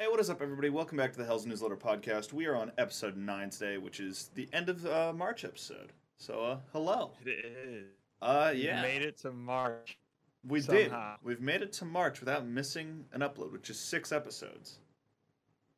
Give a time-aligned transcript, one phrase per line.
[0.00, 0.70] Hey, what is up, everybody?
[0.70, 2.32] Welcome back to the Hell's Newsletter podcast.
[2.32, 5.92] We are on episode nine today, which is the end of uh, March episode.
[6.16, 7.10] So, uh, hello.
[7.22, 7.84] It is.
[8.22, 9.98] Uh, We yeah, made it to March.
[10.42, 11.16] we somehow.
[11.16, 11.26] did.
[11.26, 14.78] We've made it to March without missing an upload, which is six episodes.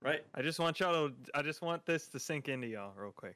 [0.00, 0.25] Right?
[0.36, 1.14] I just want y'all to.
[1.34, 3.34] I just want this to sink into y'all real quick.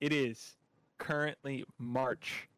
[0.00, 0.56] It is
[0.96, 2.48] currently March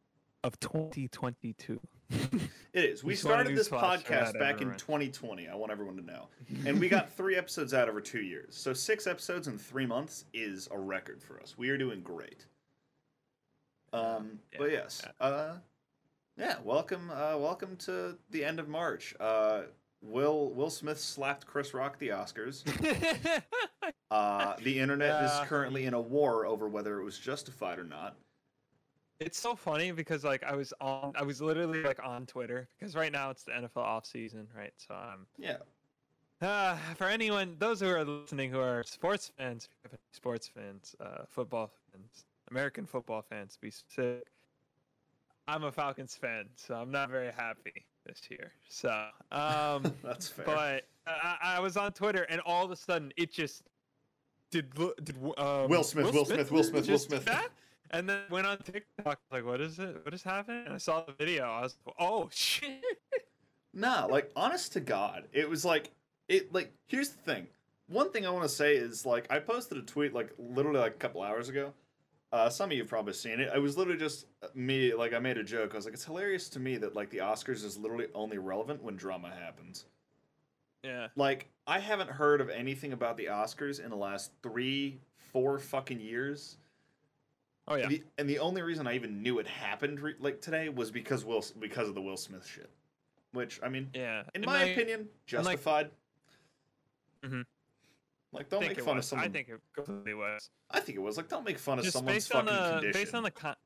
[0.45, 1.80] of 2022.
[2.75, 3.05] It is.
[3.05, 5.46] We Just started this podcast back in 2020.
[5.46, 6.27] I want everyone to know.
[6.67, 8.57] And we got three episodes out over two years.
[8.57, 11.57] So, six episodes in three months is a record for us.
[11.57, 12.46] We are doing great.
[13.93, 15.53] Um, Yeah, but yes, uh,
[16.36, 16.57] yeah.
[16.64, 19.14] Welcome, uh, welcome to the end of March.
[19.21, 19.63] Uh,
[20.03, 22.64] Will Will Smith slapped Chris Rock the Oscars.
[24.11, 25.43] Uh, the internet Yeah.
[25.43, 28.17] is currently in a war over whether it was justified or not.
[29.21, 31.13] It's so funny because like I was on.
[31.17, 34.72] I was literally like on Twitter because right now it's the NFL off season, right?
[34.77, 35.27] So I'm.
[35.39, 35.56] Yeah,
[36.41, 40.12] Uh, for anyone, those who are listening who are sports fans, if you have any
[40.12, 44.27] sports fans, uh, football fans, American football fans, be specific,
[45.47, 48.53] I'm a Falcons fan, so I'm not very happy this year.
[48.69, 48.91] So,
[49.31, 50.44] um, that's fair.
[50.44, 53.62] but I, I was on Twitter, and all of a sudden, it just
[54.50, 54.72] did.
[55.03, 57.50] Did um, Will Smith, Will Smith, Will Smith, Will just do Smith.
[57.95, 60.05] And then went on TikTok, like, what is it?
[60.05, 60.64] What is happening?
[60.67, 61.45] And I saw the video.
[61.45, 62.83] I was, like, oh shit!
[63.73, 65.91] Nah, like honest to God, it was like
[66.28, 66.53] it.
[66.53, 67.47] Like here's the thing.
[67.89, 70.95] One thing I want to say is like I posted a tweet like literally like
[70.95, 71.72] a couple hours ago.
[72.33, 73.48] Uh, some of you have probably seen it.
[73.55, 74.92] I was literally just uh, me.
[74.92, 75.70] Like I made a joke.
[75.72, 78.83] I was like, it's hilarious to me that like the Oscars is literally only relevant
[78.83, 79.84] when drama happens.
[80.83, 81.09] Yeah.
[81.15, 85.00] Like I haven't heard of anything about the Oscars in the last three,
[85.33, 86.56] four fucking years.
[87.66, 87.88] Oh yeah.
[87.88, 91.24] The, and the only reason I even knew it happened re- like today was because
[91.24, 92.70] Will because of the Will Smith shit.
[93.32, 94.20] Which I mean, Yeah.
[94.34, 95.90] in And, my opinion, and, like- justified.
[97.22, 97.46] Mhm.
[98.32, 99.28] Like, don't make fun of someone.
[99.28, 100.50] I think it completely was.
[100.70, 102.70] I think it was like, don't make fun of Just someone's based on fucking the
[102.80, 102.92] condition.
[103.00, 103.56] based on the con-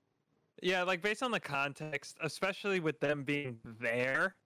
[0.62, 4.36] yeah, like based on the context, especially with them being there,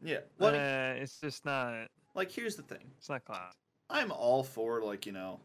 [0.00, 1.88] yeah, uh, it's just not.
[2.14, 2.92] like here's the thing.
[2.98, 3.54] It's not class.
[3.90, 5.40] I'm all for like you know,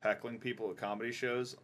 [0.00, 1.56] heckling people at comedy shows.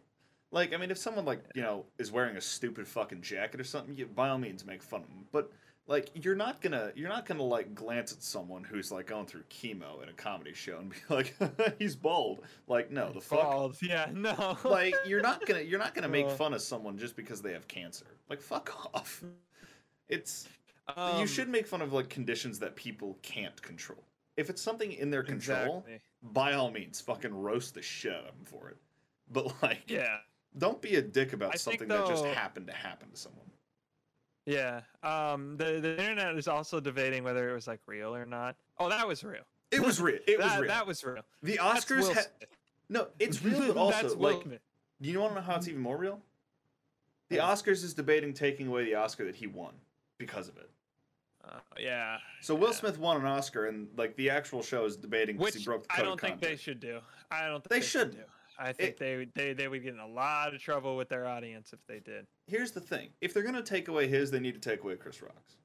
[0.51, 3.63] Like, I mean, if someone like you know is wearing a stupid fucking jacket or
[3.63, 5.25] something, you by all means make fun of them.
[5.31, 5.51] But
[5.87, 9.43] like, you're not gonna you're not gonna like glance at someone who's like going through
[9.51, 11.35] chemo in a comedy show and be like,
[11.79, 12.41] he's bald.
[12.67, 13.41] Like, no, the fuck.
[13.41, 13.77] Bald.
[13.81, 14.09] Yeah.
[14.13, 14.57] No.
[14.63, 16.29] like you're not gonna you're not gonna make Uh.
[16.29, 18.05] fun of someone just because they have cancer.
[18.29, 19.23] Like fuck off.
[20.07, 20.47] It's
[20.87, 24.03] you Um, should make fun of like conditions that people can't control.
[24.37, 25.99] If it's something in their control, Exactly.
[26.23, 28.77] by all means, fucking roast the shit out of them for it.
[29.31, 30.17] But like, Yeah.
[30.59, 33.45] Don't be a dick about I think, something that just happened to happen to someone.
[34.45, 34.81] Yeah.
[35.03, 35.57] Um.
[35.57, 38.55] The the internet is also debating whether it was like real or not.
[38.77, 39.43] Oh, that was real.
[39.71, 40.19] It was real.
[40.27, 40.67] It was that, real.
[40.69, 41.23] That was real.
[41.43, 42.27] the Oscars
[42.89, 44.59] no, it's real, but also like, Smith.
[45.01, 46.19] do you want to know how it's even more real?
[47.29, 47.43] The Yeah.
[47.43, 49.73] Oscars is debating taking away the Oscar that he won
[50.17, 50.69] because of it.
[51.47, 52.17] Uh, yeah.
[52.41, 52.73] So Will yeah.
[52.75, 55.93] Smith won an Oscar, and like the actual show is debating because he broke the
[55.93, 56.99] I don't think they should do.
[57.31, 58.17] I don't think They they, should shouldn't.
[58.17, 58.23] do.
[58.59, 61.25] I think they would they they would get in a lot of trouble with their
[61.25, 62.27] audience if they did.
[62.47, 65.21] Here's the thing: if they're gonna take away his, they need to take away Chris
[65.21, 65.55] Rock's.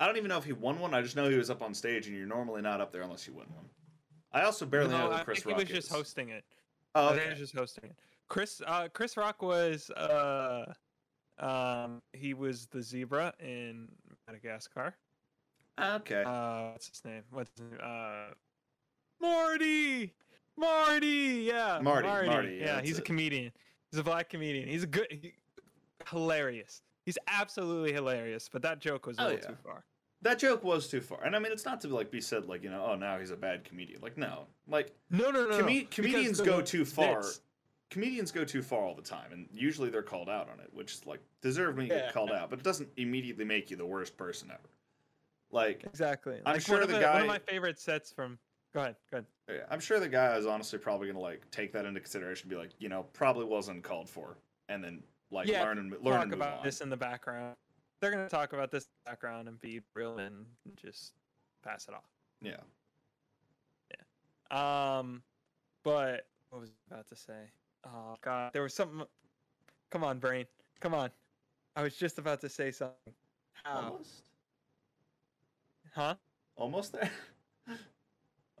[0.00, 0.94] I don't even know if he won one.
[0.94, 3.26] I just know he was up on stage, and you're normally not up there unless
[3.26, 3.64] you win one.
[4.32, 6.44] I also barely know no, who I Chris think Rock he was just hosting it.
[6.94, 7.96] Oh, I think he was just hosting it.
[8.28, 10.72] Chris uh Chris Rock was uh
[11.38, 13.88] um he was the zebra in
[14.26, 14.94] Madagascar.
[15.80, 16.22] okay.
[16.24, 17.22] Uh what's his name?
[17.30, 17.80] What's his name?
[17.82, 18.34] Uh
[19.20, 20.14] Marty.
[20.58, 21.44] Marty.
[21.46, 21.78] Yeah.
[21.82, 23.52] Marty, Marty, yeah, Yeah, that's he's a comedian.
[23.90, 24.68] He's a black comedian.
[24.68, 25.32] He's a good he,
[26.10, 26.82] hilarious.
[27.04, 29.46] He's absolutely hilarious, but that joke was a Oh, little yeah.
[29.48, 29.84] too far.
[30.22, 32.62] that joke was too far, and I mean, it's not to like be said like
[32.62, 34.00] you know, oh now he's a bad comedian.
[34.02, 35.50] Like no, like No, no, no.
[35.50, 37.22] no, Come- because comedians the go too far.
[37.88, 40.92] comedians go too far all the time, and usually they're called out on it, which
[40.92, 42.00] is like deserve when you Yeah.
[42.06, 44.68] get called out, but it doesn't immediately make you the worst person ever.
[45.50, 46.40] Like Exactly.
[46.44, 48.38] I'm Like, sure one the One guy- of my favorite sets from.
[48.78, 48.96] Go ahead.
[49.10, 49.26] Go ahead.
[49.48, 52.50] Yeah, I'm sure the guy is honestly probably gonna like take that into consideration, and
[52.50, 54.36] be like, you know, probably wasn't called for,
[54.68, 55.02] and then
[55.32, 56.64] like Yeah, learn and learn talk and move about on.
[56.64, 57.56] this in the background.
[58.00, 60.46] They're gonna talk about this background and be real and
[60.76, 61.14] just
[61.64, 62.04] pass it off.
[62.40, 62.58] Yeah.
[63.90, 65.22] Yeah, Um,
[65.82, 67.50] but what was I about to say?
[67.84, 69.02] Oh God, there was something.
[69.90, 70.44] Come on, brain.
[70.78, 71.10] Come on.
[71.74, 73.14] I was just about to say something.
[73.64, 73.76] How?
[73.86, 74.22] almost,
[75.94, 76.14] Huh?
[76.56, 77.10] almost there.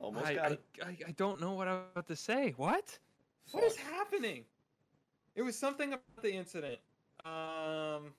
[0.00, 0.60] almost I, got I, it.
[0.82, 2.54] I I don't know what I was about to say.
[2.56, 2.98] What?
[3.52, 4.44] What is happening?
[5.34, 6.78] It was something about the incident.
[7.24, 8.12] Um,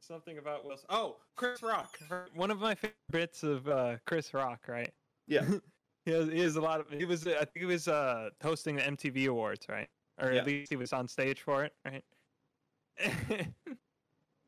[0.00, 0.86] something about Wilson.
[0.90, 1.98] Oh, Chris Rock.
[2.34, 4.92] One of my favorite bits of uh, Chris Rock, right?
[5.26, 5.44] Yeah.
[6.04, 8.76] he has he has a lot of he was I think he was uh hosting
[8.76, 9.88] the MTV Awards, right?
[10.20, 10.40] Or Yeah.
[10.40, 12.04] at least he was on stage for it, right?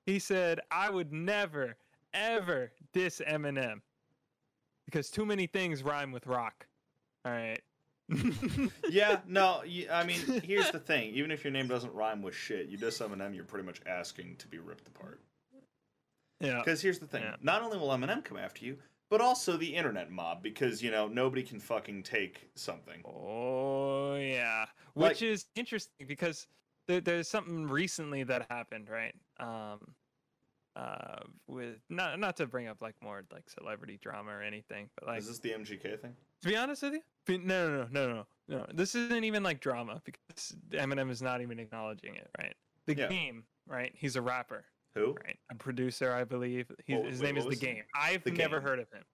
[0.07, 1.77] he said, "I would never
[2.13, 3.81] ever diss Eminem
[4.85, 6.67] because too many things rhyme with rock."
[7.25, 7.61] All right.
[8.91, 11.15] yeah, no, I mean, here's the thing.
[11.15, 14.37] Even if your name doesn't rhyme with shit, you diss Eminem, you're pretty much asking
[14.37, 15.21] to be ripped apart.
[16.41, 16.59] Yeah.
[16.59, 17.37] Because here's the thing: Yeah.
[17.41, 18.77] not only will Eminem come after you,
[19.09, 20.43] but also the internet mob.
[20.43, 23.03] Because you know nobody can fucking take something.
[23.07, 26.47] Oh yeah, Like- which is interesting because
[26.87, 29.15] there, there's something recently that happened, right?
[29.41, 29.95] Um,
[30.77, 35.07] uh, with not not to bring up like more like celebrity drama or anything, but
[35.07, 36.15] like Is this the MGK thing?
[36.43, 38.15] to be honest with you, be- no, no, no, no,
[38.49, 38.67] no, no.
[38.75, 42.55] This isn't even like drama because Eminem is not even acknowledging it, right?
[42.87, 43.09] The Yeah.
[43.09, 43.93] game, right?
[43.97, 45.17] He's a rapper, Who?
[45.25, 45.39] right?
[45.51, 46.71] A producer, I believe.
[46.87, 47.85] He's, What- his wait, name is the game.
[47.95, 48.69] I've The never Game?
[48.69, 49.05] heard of him.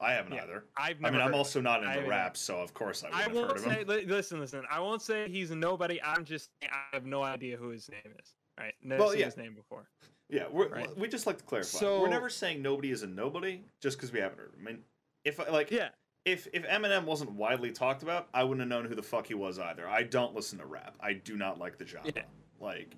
[0.00, 0.42] I haven't Yeah.
[0.44, 0.64] either.
[0.76, 3.52] I've I mean, I'm also not into haven't rap, so of course I I won't
[3.52, 3.84] of say.
[3.84, 4.64] Listen, listen.
[4.70, 6.02] I won't say he's nobody.
[6.02, 6.50] I'm just.
[6.62, 8.34] I have no idea who his name is.
[8.58, 8.74] Right?
[8.82, 9.26] Never Well, seen yeah.
[9.26, 9.88] his name before.
[10.28, 10.96] Yeah, we're, Right.
[10.96, 11.78] we just like to clarify.
[11.78, 14.54] So- we're never saying nobody is a nobody just because we haven't heard.
[14.54, 14.60] Him.
[14.66, 14.84] I mean,
[15.24, 15.90] if like Yeah.
[16.24, 19.34] if if Eminem wasn't widely talked about, I wouldn't have known who the fuck he
[19.34, 19.86] was either.
[19.88, 20.96] I don't listen to rap.
[21.00, 22.10] I do not like the genre.
[22.14, 22.24] Yeah.
[22.58, 22.94] Like,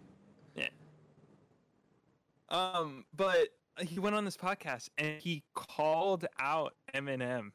[0.55, 0.69] yeah.
[2.49, 3.49] Um, but
[3.81, 7.51] he went on this podcast and he called out Eminem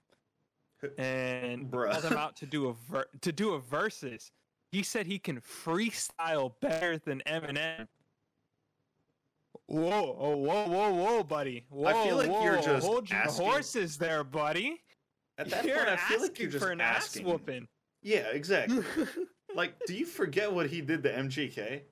[0.98, 1.92] and Bruh.
[1.92, 4.32] called him out to do a ver- to do a versus.
[4.72, 7.88] He said he can freestyle better than Eminem.
[9.72, 11.66] Whoa, oh, whoa, whoa, whoa, buddy!
[11.70, 14.82] Whoa, I feel like you're whoa, just hold your asking- horses there, buddy.
[15.38, 17.24] at that you're point, I feel like you're just for an asking.
[17.26, 17.68] ass whooping.
[18.04, 18.84] Yeah, exactly.
[19.56, 21.84] like, do you forget what he did to MGK?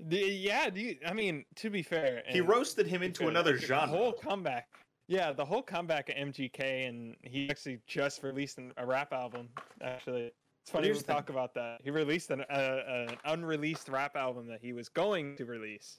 [0.00, 3.58] The- yeah, do you, I mean, to be fair, He roasted him into Yeah, another
[3.58, 3.90] genre.
[3.90, 4.68] The whole comeback.
[5.08, 9.48] Yeah, the whole comeback of MGK, and he actually just released an, a rap album.
[9.82, 10.30] Actually,
[10.62, 11.16] it's funny here's we the thing.
[11.16, 11.80] talk about that.
[11.82, 15.98] He released an, uh, an unreleased rap album that he was going to release,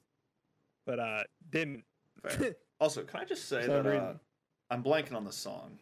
[0.85, 1.83] but uh, didn't.
[2.21, 2.55] Fair.
[2.81, 4.13] Also, can I just say that uh.
[4.71, 5.77] I'm blanking on the song.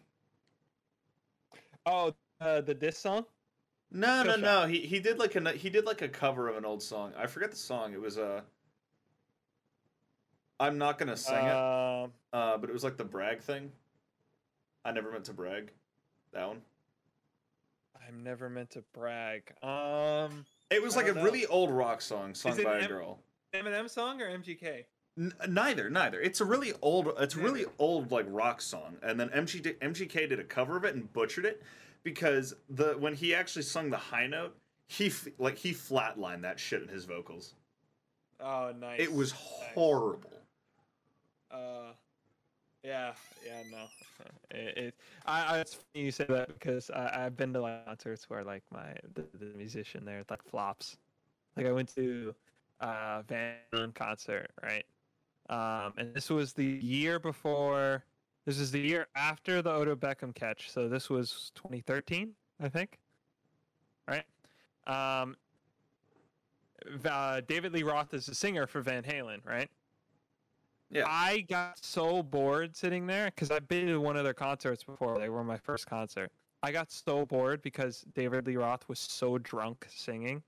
[1.85, 2.11] Oh,
[2.41, 3.25] uh, the diss song.
[3.91, 4.39] No, Go no, shot.
[4.41, 4.65] no.
[4.67, 7.13] He he did like a he did like a cover of an old song.
[7.15, 7.93] I forget the song.
[7.93, 8.41] It was Uh,
[10.59, 11.51] I'm not gonna sing it.
[11.53, 13.71] Um, Uh, but it was like the brag thing.
[14.83, 15.71] I never meant to brag.
[16.33, 16.61] That one.
[18.07, 19.53] I'm never meant to brag.
[19.61, 21.23] Um, It was like a know.
[21.23, 23.19] really old rock song sung it by a M- girl.
[23.61, 24.85] Eminem song or MGK?
[25.17, 26.19] N- neither, neither.
[26.19, 27.11] It's a really old.
[27.19, 30.83] It's a really old like rock song, and then MG MGK did a cover of
[30.83, 31.63] it and butchered it
[32.03, 34.55] because the when he actually sung the high note,
[34.87, 37.55] he f- like he flatlined that shit in his vocals.
[38.39, 38.99] Oh, nice.
[38.99, 39.41] It was nice.
[39.73, 40.31] horrible.
[41.49, 41.93] Uh,
[42.83, 43.13] yeah,
[43.45, 43.85] yeah, no.
[44.49, 44.95] It, it
[45.25, 48.45] I, I it's funny you say that because I, I've been to like concerts where
[48.45, 50.97] like my the, the musician there like flops.
[51.57, 52.33] Like I went to
[52.79, 54.85] uh Van Halen concert, right?
[55.49, 58.03] Um, and this was the year before.
[58.45, 60.71] This is the year after the Odell Beckham catch.
[60.71, 62.31] So this was 2013,
[62.61, 62.99] I think.
[64.07, 64.25] Right.
[64.85, 65.35] Um.
[67.03, 69.69] Uh, David Lee Roth is the singer for Van Halen, right?
[70.89, 71.03] Yeah.
[71.05, 75.17] I got so bored sitting there because I've been to one of their concerts before.
[75.19, 76.31] They were my first concert.
[76.63, 80.41] I got so bored because David Lee Roth was so drunk singing.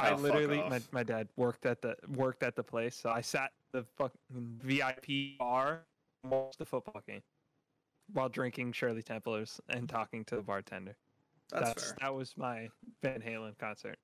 [0.00, 3.20] I Oh, literally, my, my dad worked at the worked at the place, so I
[3.20, 4.16] sat the fucking
[4.62, 5.82] VIP bar
[6.24, 7.22] watched the football game
[8.12, 10.96] while drinking Shirley Temples and talking to the bartender.
[11.50, 11.96] That's, fair.
[12.00, 12.68] That was my
[13.02, 13.98] Van Halen concert.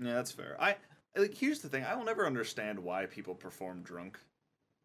[0.00, 0.56] Yeah, that's fair.
[0.60, 0.76] I
[1.16, 1.34] like.
[1.34, 1.84] Here's the thing.
[1.84, 4.18] I will never understand why people perform drunk.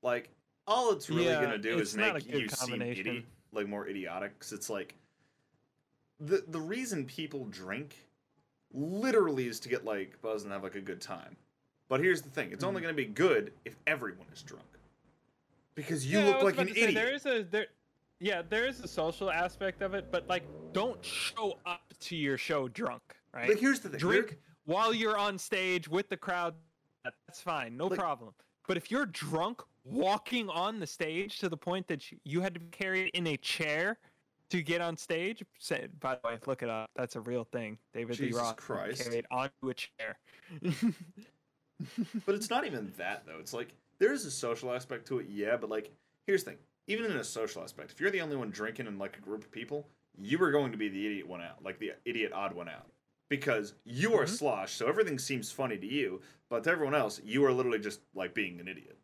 [0.01, 0.29] Like,
[0.67, 3.05] all it's really Yeah, gonna do is make you seem combination.
[3.05, 4.39] idi- like more idiotic.
[4.39, 4.95] Cause it's like
[6.19, 7.97] the the reason people drink
[8.73, 11.35] literally is to get like buzzed and have like a good time.
[11.87, 12.85] But here's the thing: it's only Mm-hmm.
[12.87, 14.65] gonna be good if everyone is drunk.
[15.75, 16.95] Because you Yeah, look like an to say, idiot.
[16.95, 17.65] There is a there,
[18.19, 20.43] yeah, there is a social aspect of it, but like,
[20.73, 23.01] don't show up to your show drunk,
[23.33, 23.49] right?
[23.49, 26.55] Like, here's the thing: Drink You're- while you're on stage with the crowd.
[27.03, 28.33] That's fine, no Like- problem.
[28.67, 32.55] But if you're drunk walking on the stage to the point that you, you had
[32.55, 33.99] to be carried in a chair
[34.49, 36.89] to get on stage, say, by the way, look it up.
[36.95, 37.77] That's a real thing.
[37.93, 39.03] David Lee Jesus Roth Christ.
[39.03, 40.17] carried onto a chair.
[42.25, 43.39] But it's not even that though.
[43.39, 45.57] It's like there is a social aspect to it, yeah.
[45.57, 45.91] But like,
[46.25, 48.97] here's the thing: even in a social aspect, if you're the only one drinking in
[48.97, 49.87] like a group of people,
[50.17, 52.87] you are going to be the idiot one out, like the idiot odd one out,
[53.29, 54.29] because you are Mhm.
[54.29, 54.73] slosh.
[54.73, 58.33] So everything seems funny to you, but to everyone else, you are literally just like
[58.33, 58.97] being an idiot.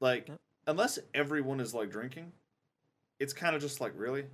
[0.00, 0.28] Like,
[0.66, 2.32] unless everyone is like drinking,
[3.18, 4.24] it's kind of just like really.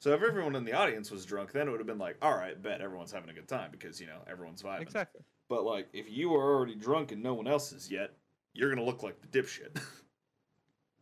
[0.00, 2.34] So if everyone in the audience was drunk, then it would have been like, all
[2.34, 4.80] right, bet everyone's having a good time because you know everyone's vibing.
[4.82, 5.20] Exactly.
[5.48, 8.12] But like, if you are already drunk and no one else is yet,
[8.54, 9.80] you're gonna look like the dipshit.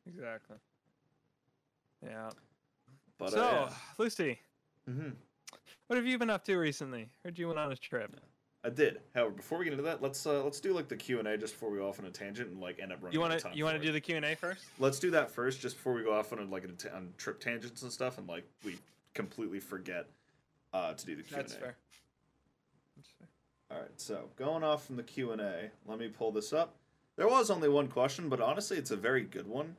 [0.08, 0.56] Exactly.
[2.02, 2.30] Yeah.
[3.18, 4.38] but so, uh, Lucy,
[4.86, 4.94] yeah.
[4.94, 5.12] Mhm.
[5.86, 7.10] what have you been up to recently?
[7.22, 8.16] Heard you went on a trip.
[8.64, 9.00] I did.
[9.14, 11.38] However, before we get into that, let's uh, let's do like the Q and A
[11.38, 13.14] just before we go off on a tangent and like end up running.
[13.14, 14.64] You want to you want to do the Q and A first?
[14.78, 17.40] Let's do that first, just before we go off on a, like a on trip
[17.40, 18.76] tangents and stuff, and like we
[19.14, 20.06] completely forget
[20.72, 21.48] uh, to do the Q and A.
[21.48, 21.76] That's fair.
[23.70, 26.74] All right, so going off from the Q and A, let me pull this up.
[27.16, 29.76] There was only one question, but honestly, it's a very good one,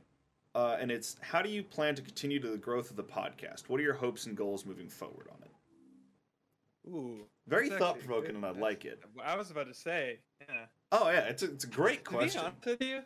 [0.55, 3.67] uh, and it's how do you plan to continue to the growth of the podcast?
[3.67, 5.51] What are your hopes and goals moving forward on it?
[6.91, 7.25] Ooh.
[7.50, 9.01] Very thought provoking, and I like it.
[9.24, 10.65] I was about to say, yeah.
[10.91, 12.41] Oh yeah, it's a, it's a great To question.
[12.41, 13.01] be honest with you,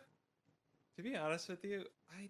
[0.96, 2.28] to be honest with you, I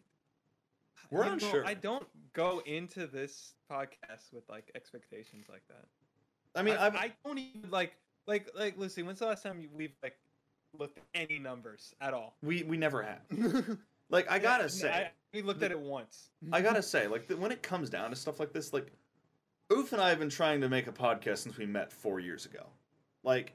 [1.11, 1.67] We're know, unsure.
[1.67, 5.85] I don't go into this podcast with like expectations like that.
[6.57, 9.03] I mean, I, I've, I don't even like like like Lucy.
[9.03, 10.17] When's the last time we've like
[10.79, 12.37] looked at any numbers at all?
[12.43, 13.21] we we never have.
[14.11, 16.29] Like I gotta Yeah, say, I, we looked at it once.
[16.53, 18.93] I gotta say, like the, when it comes down to stuff like this, like
[19.73, 22.47] Oof and I have been trying to make a podcast since we met four years
[22.47, 22.67] ago.
[23.23, 23.55] Like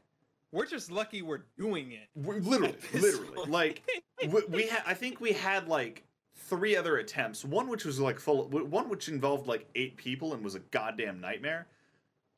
[0.52, 2.10] We're just lucky we're doing it.
[2.16, 3.50] we're literally, literally, point.
[3.52, 3.84] like
[4.28, 4.82] we, we had.
[4.88, 6.04] I think we had like
[6.36, 7.46] three other attempts.
[7.46, 8.48] One which was like full.
[8.48, 11.68] One which involved like eight people and was a goddamn nightmare.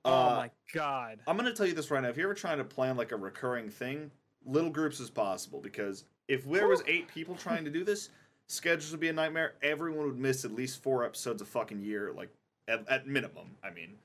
[0.06, 1.20] oh Uh, my god.
[1.26, 2.10] I'm gonna tell you this right now.
[2.10, 4.12] If you're ever trying to plan like a recurring thing,
[4.46, 8.10] little groups is possible because if there was eight people trying to do this,
[8.48, 9.54] schedules would be a nightmare.
[9.64, 12.30] Everyone would miss at least four episodes a fucking year, like
[12.72, 13.48] at, at minimum.
[13.64, 13.96] I mean,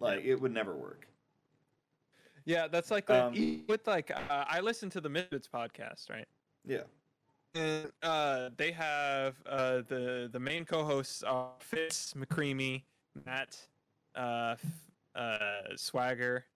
[0.00, 1.06] like it would never work.
[2.44, 6.26] Yeah, that's like the, Um, with like uh, I listen to the Misfits podcast, right?
[6.66, 6.82] Yeah.
[7.54, 12.82] And uh, they have uh, the the main co-hosts are Fitz, McCreamy,
[13.26, 13.58] Matt,
[14.16, 14.56] uh,
[15.14, 15.38] uh,
[15.76, 16.46] Swagger,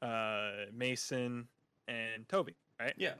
[0.00, 1.48] uh, Mason,
[1.88, 2.94] and Toby, right?
[2.96, 3.14] Yeah.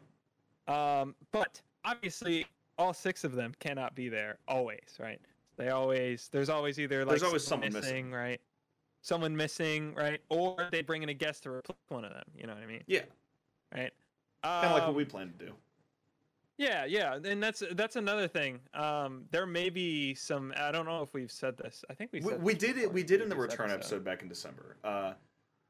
[0.69, 2.47] Um, but obviously,
[2.79, 5.21] all six of them cannot be there always, right?
[5.57, 8.11] They always there's always either like There's always someone missing.
[8.11, 8.41] right?
[9.03, 10.21] Someone missing, right?
[10.31, 12.25] Or they bring in a guest to replace one of them.
[12.37, 12.83] You know what I mean?
[12.87, 13.03] Yeah.
[13.75, 13.93] Right.
[14.43, 15.53] Kind of like what Um, we plan to do.
[16.59, 18.61] yeah, yeah, and that's that's another thing.
[18.75, 20.53] Um, there may be some.
[20.57, 21.85] I don't know if we've said this.
[21.91, 22.93] I think we We, said we did it.
[22.93, 24.05] We did in the return episode.
[24.05, 24.77] back in December.
[24.85, 25.15] Uh,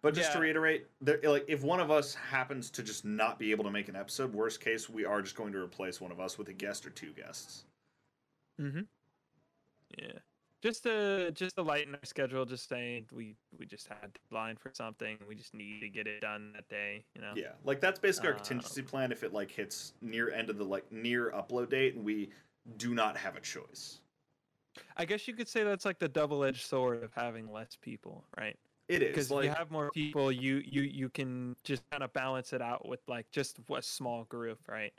[0.02, 3.52] but just to reiterate, there, like if one of us happens to just not be
[3.52, 6.20] able to make an episode, worst case, we are just going to replace one of
[6.20, 7.64] us with a guest or two guests.
[8.60, 8.82] Mm-hmm.
[9.98, 10.12] Yeah,
[10.62, 12.44] just to just to lighten our schedule.
[12.44, 15.18] Just saying we we just had a deadline for something.
[15.28, 17.04] We just need to get it done that day.
[17.14, 17.32] You know.
[17.36, 20.58] Yeah, like that's basically our Um, contingency plan if it like hits near end of
[20.58, 22.30] the like near upload date and we
[22.76, 24.00] do not have a choice.
[24.96, 28.58] I guess you could say that's like the double-edged sword of having less people, right?
[28.88, 32.12] It is Because like you have more people, you you you can just kind of
[32.12, 34.92] balance it out with like just a small group, right?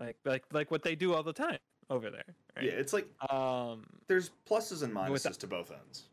[0.00, 1.58] Like like like what they do all the time
[1.90, 2.24] over there.
[2.56, 2.66] Right?
[2.66, 3.84] yeah, it's like Um.
[4.06, 6.04] there's pluses and minuses to both ends.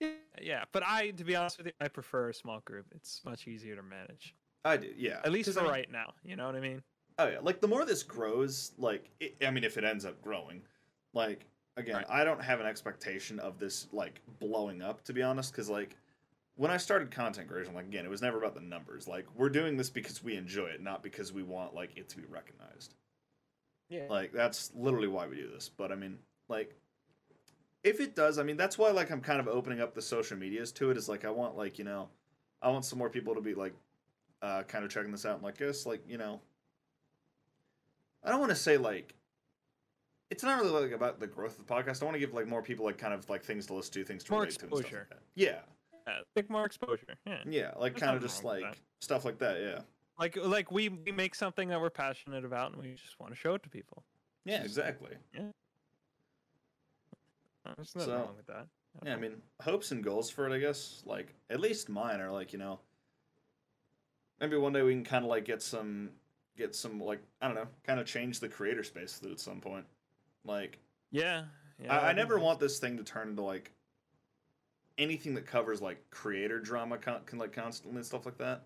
[0.00, 0.08] Yeah,
[0.42, 2.86] yeah, but I, to be honest with you, I prefer a small group.
[2.94, 4.34] It's much easier to manage,
[4.64, 5.20] I do, yeah.
[5.24, 6.14] at least for I mean- right now.
[6.24, 6.82] You know what I mean?
[7.18, 10.20] Oh yeah, like the more this grows, like it, I mean, if it ends up
[10.20, 10.62] growing,
[11.12, 11.46] like
[11.76, 12.06] again, Right.
[12.08, 15.96] I don't have an expectation of this like blowing up to be honest, because like
[16.56, 19.06] when I started content creation, like again, it was never about the numbers.
[19.06, 22.16] Like we're doing this because we enjoy it, not because we want like it to
[22.16, 22.94] be recognized.
[23.88, 24.06] Yeah.
[24.08, 25.68] Like that's literally why we do this.
[25.68, 26.74] But I mean, like
[27.82, 30.36] if it does, I mean that's why like I'm kind of opening up the social
[30.36, 30.96] medias to it.
[30.96, 32.08] Is like I want like you know,
[32.62, 33.74] I want some more people to be like,
[34.42, 36.40] uh, kind of checking this out and like guess like you know.
[38.22, 39.14] I don't want to say like.
[40.30, 42.02] It's not really like about the growth of the podcast.
[42.02, 44.04] I want to give like more people like kind of like things to listen to,
[44.04, 45.06] things to More relate to, and stuff exposure.
[45.10, 45.22] like that.
[45.36, 45.58] Yeah,
[46.08, 47.14] yeah like more exposure.
[47.26, 47.38] Yeah.
[47.46, 48.76] yeah, like There's kind of just like that.
[49.00, 49.60] stuff like that.
[49.60, 49.80] Yeah,
[50.18, 53.36] Like like we we make something that we're passionate about, and we just want to
[53.38, 54.04] show it to people.
[54.44, 55.16] yeah, exactly.
[57.66, 58.66] Uh, There's nothing So, wrong with that.
[59.00, 61.02] at Yeah, I mean, hopes and goals for it, I guess.
[61.06, 62.78] Like, at least mine are like, you know,
[64.40, 66.10] maybe one day we can kind of like get some,
[66.58, 69.86] get some like, I don't know, kind of change the creator space at some point.
[70.44, 70.78] Like,
[71.10, 71.44] yeah.
[71.82, 73.72] yeah I, I never want this thing to turn into like
[74.98, 78.64] anything that covers like creator drama, con- con- like constantly and stuff like that,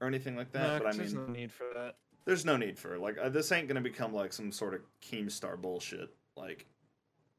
[0.00, 0.62] or anything like that.
[0.62, 1.96] No, but I 'cause there's mean, no need for that.
[2.24, 3.00] there's no need for it.
[3.00, 6.14] Like, uh, this ain't gonna become like some sort of Keemstar bullshit.
[6.36, 6.66] Like,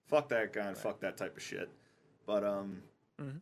[0.08, 0.78] fuck that guy and Right.
[0.78, 1.70] fuck that type of shit.
[2.25, 2.84] But um.
[3.20, 3.42] Mhm.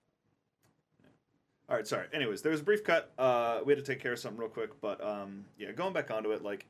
[1.70, 2.08] All right, sorry.
[2.14, 3.12] Anyways, there was a brief cut.
[3.18, 6.10] Uh, we had to take care of something real quick, but um, yeah, going back
[6.12, 6.66] onto it, like,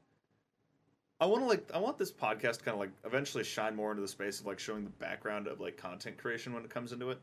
[1.20, 4.02] I want to like I want this podcast kind of like eventually shine more into
[4.02, 7.10] the space of like showing the background of like content creation when it comes into
[7.12, 7.20] it.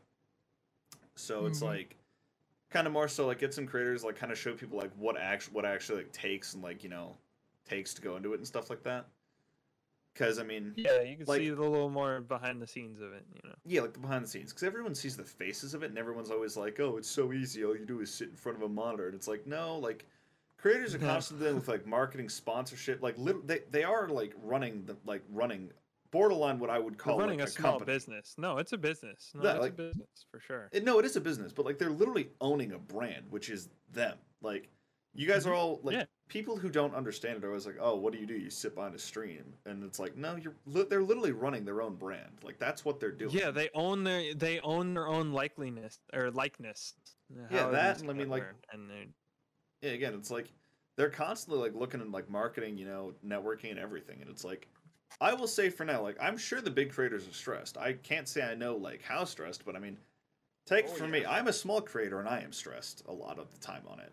[1.15, 1.65] So it's Mhm.
[1.67, 1.95] like
[2.75, 5.15] kind of more so like get some creators like kind of show people like what
[5.17, 7.15] actually what actually like takes and like you know
[7.67, 9.05] takes to go into it and stuff like that.
[10.13, 13.11] Because I mean, Yeah, you can Like- see a little more behind the scenes of
[13.13, 13.25] it.
[13.33, 13.55] You know.
[13.65, 16.31] yeah, like the behind the scenes, because everyone sees the faces of it, and everyone's
[16.31, 17.63] always like, "Oh, it's so easy.
[17.65, 20.05] All you do is sit in front of a monitor." And it's like, no, like
[20.57, 23.01] creators are constantly with like marketing, sponsorship.
[23.01, 25.71] Like, lit- they they are like running the like running
[26.11, 27.93] borderline what I would They're call running like, a small company.
[27.93, 28.35] business.
[28.37, 29.31] No, it's a business.
[29.33, 30.69] No, Yeah, it's like- a business for sure.
[30.71, 33.69] It, no, it is a business, but like they're literally owning a brand, which is
[33.91, 34.17] them.
[34.41, 34.69] Like,
[35.13, 35.99] you guys are all like Mm-hmm.
[36.01, 36.05] Yeah.
[36.27, 38.33] people who don't understand it are always like, "Oh, what do you do?
[38.35, 41.81] You sit behind a stream," and it's like, no, you're li- they're literally running their
[41.81, 42.31] own brand.
[42.43, 43.31] Like that's what they're doing.
[43.31, 46.95] Yeah, they own their they own their own likeliness or likeness.
[47.49, 48.43] Yeah, that, I mean, like-
[48.73, 49.05] and they're
[49.81, 50.51] yeah, again, it's like
[50.97, 54.67] they're constantly like looking at like marketing, you know, networking and everything, and it's like
[55.21, 57.77] I will say for now, like I'm sure the big creators are stressed.
[57.77, 59.97] I can't say I know like how stressed, but I mean,
[60.65, 61.31] take Oh, for me, yeah.
[61.31, 64.11] I'm a small creator and I am stressed a lot of the time on it.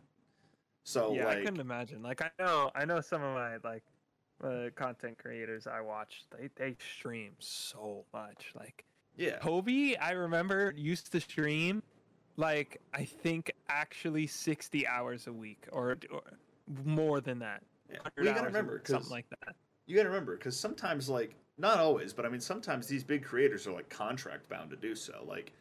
[0.85, 2.03] So yeah, I couldn't imagine.
[2.03, 3.83] Like I know, I know some of my like
[4.43, 6.25] uh, content creators I watch.
[6.31, 8.53] They they stream so much.
[8.55, 8.85] Like
[9.17, 11.83] yeah, Kobe, I remember used to stream
[12.37, 16.23] like I think actually sixty hours a week or, or
[16.85, 17.63] more than that.
[17.91, 17.99] yeah.
[17.99, 19.55] 100 Well, you gotta remember something like that.
[19.87, 23.67] You gotta remember because sometimes like not always, but I mean sometimes these big creators
[23.67, 25.25] are like contract bound to do so.
[25.27, 25.53] Like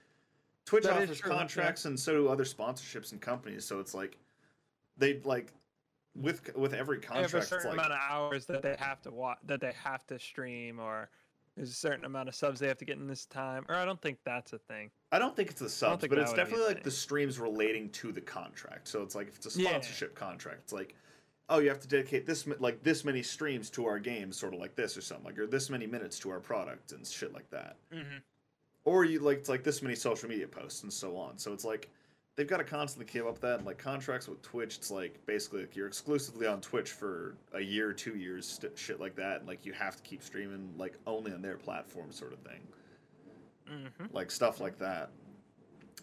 [0.66, 1.38] Twitch That offers true, yeah.
[1.38, 3.66] contracts, and so do other sponsorships and companies.
[3.66, 4.18] So it's like
[4.98, 5.54] they like
[6.16, 9.02] with with every They have a contract, certain like amount of hours that they have
[9.04, 11.10] to watch, that they have to stream, or
[11.56, 13.66] there's a certain amount of subs they have to get in this time.
[13.70, 14.92] Or I don't think that's a thing.
[15.12, 17.40] I don't think it's the subs, but it's would be a definitely like the streams
[17.40, 18.88] relating to the contract.
[18.88, 19.70] So it's like if it's a Yeah.
[19.72, 20.96] sponsorship contract, it's like,
[21.52, 24.60] oh, you have to dedicate this like this many streams to our game, sort of
[24.60, 27.50] like this or something like, or this many minutes to our product and shit like
[27.52, 27.76] that.
[27.94, 28.18] Mm-hmm.
[28.86, 31.38] Or you like it's like this many social media posts and so on.
[31.38, 31.90] So it's like
[32.36, 33.58] they've got to constantly keep up that.
[33.58, 37.62] And like contracts with Twitch, it's like basically like you're exclusively on Twitch for a
[37.62, 39.40] year, two years, st- shit like that.
[39.40, 42.62] And like you have to keep streaming like only on their platform, sort of thing.
[43.70, 44.16] Mm-hmm.
[44.16, 45.10] Like stuff like that.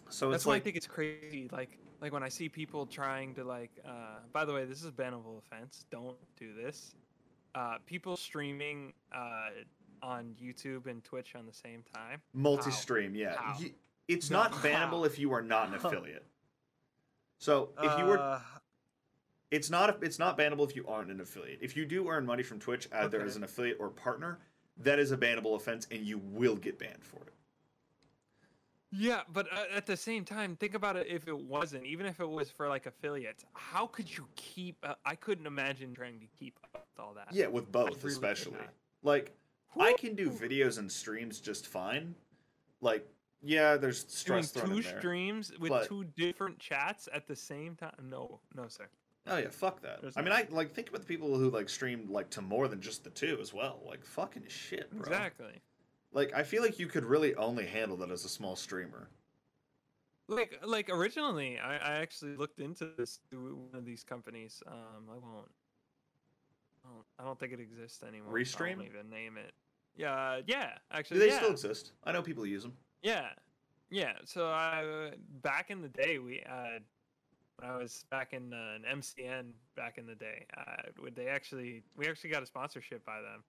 [0.09, 1.49] So That's it's why I think it's crazy.
[1.51, 3.71] Like, like when I see people trying to like.
[3.85, 5.85] Uh, by the way, this is bannable offense.
[5.91, 6.95] Don't do this.
[7.55, 9.49] Uh, people streaming uh,
[10.01, 12.21] on YouTube and Twitch on the same time.
[12.33, 13.15] multi-stream.
[13.15, 13.59] Yeah, How?
[13.59, 13.73] You-
[14.07, 15.03] it's No, not bannable how?
[15.03, 16.25] if you are not an affiliate.
[17.37, 18.41] So if you were, Uh,
[19.51, 21.59] it's not it's not bannable if you aren't an affiliate.
[21.61, 23.25] If you do earn money from Twitch either Okay.
[23.27, 24.39] as an affiliate or partner,
[24.77, 27.33] that is a bannable offense, and you will get banned for it.
[28.91, 31.07] Yeah, but uh, at the same time, think about it.
[31.07, 34.77] If it wasn't, even if it was for like affiliates, how could you keep?
[34.83, 37.27] Uh, I couldn't imagine trying to keep up with all that.
[37.31, 38.57] Yeah, with both really especially.
[39.03, 39.35] Like
[39.79, 42.15] I can do videos and streams just fine.
[42.81, 43.07] Like
[43.43, 44.99] yeah, there's stress thrown two there.
[44.99, 48.07] streams with but- two different chats at the same time.
[48.09, 48.87] No, no, sir.
[49.27, 50.01] Oh yeah, fuck that.
[50.01, 52.41] There's I mean, no- I like think about the people who like streamed like to
[52.41, 53.81] more than just the two as well.
[53.85, 55.01] Like fucking shit, bro.
[55.01, 55.61] Exactly.
[56.11, 59.09] Like I feel like you could really only handle that as a small streamer.
[60.27, 64.61] Like, like originally, I, I actually looked into this through one of these companies.
[64.67, 65.49] Um, I won't.
[66.85, 68.37] I don't, I don't think it exists anymore.
[68.37, 68.77] I Restream?
[68.77, 69.53] won't even name it.
[69.95, 70.71] Yeah, yeah.
[70.91, 71.37] Actually, Do they yeah.
[71.37, 71.91] still exist?
[72.03, 72.73] I know people use them.
[73.01, 73.29] Yeah,
[73.89, 74.13] yeah.
[74.25, 76.79] So I back in the day, we uh,
[77.57, 81.27] when I was back in uh, an MCN back in the day, uh, would they
[81.27, 83.43] actually we actually got a sponsorship by them,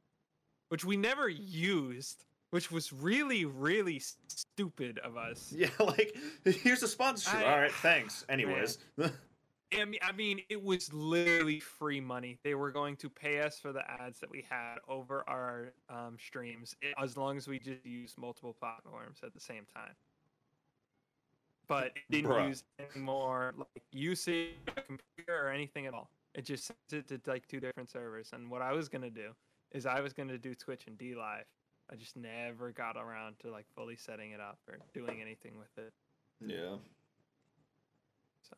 [0.68, 5.52] which we never used, which was really really stupid of us.
[5.56, 7.40] Yeah, like here's a sponsorship.
[7.40, 8.24] I- All right, thanks.
[8.28, 8.78] Anyways,
[9.72, 12.38] I mean, I mean, it was literally free money.
[12.42, 16.16] They were going to pay us for the ads that we had over our um,
[16.18, 19.94] streams, as long as we just used multiple platforms at the same time.
[21.68, 22.48] But it didn't Bruh.
[22.48, 26.10] use any more like usage computer or anything at all.
[26.34, 28.30] It just sent it to like two different servers.
[28.32, 29.30] And what I was gonna do
[29.70, 31.44] is I was gonna do Twitch and DLive.
[31.92, 35.76] I just never got around to like fully setting it up or doing anything with
[35.76, 35.92] it.
[36.40, 36.76] yeah,
[38.42, 38.56] So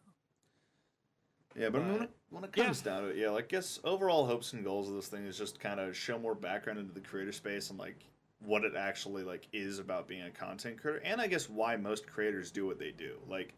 [1.57, 1.69] yeah.
[1.71, 2.65] But, I mean, when, But- it, when it yeah.
[2.65, 5.39] comes down to it, yeah, like guess overall hopes and goals of this thing is
[5.39, 8.05] just kind of show more background into the creator space and like
[8.45, 12.07] what it actually like is about being a content creator, and I guess why most
[12.07, 13.17] creators do what they do.
[13.29, 13.55] Like,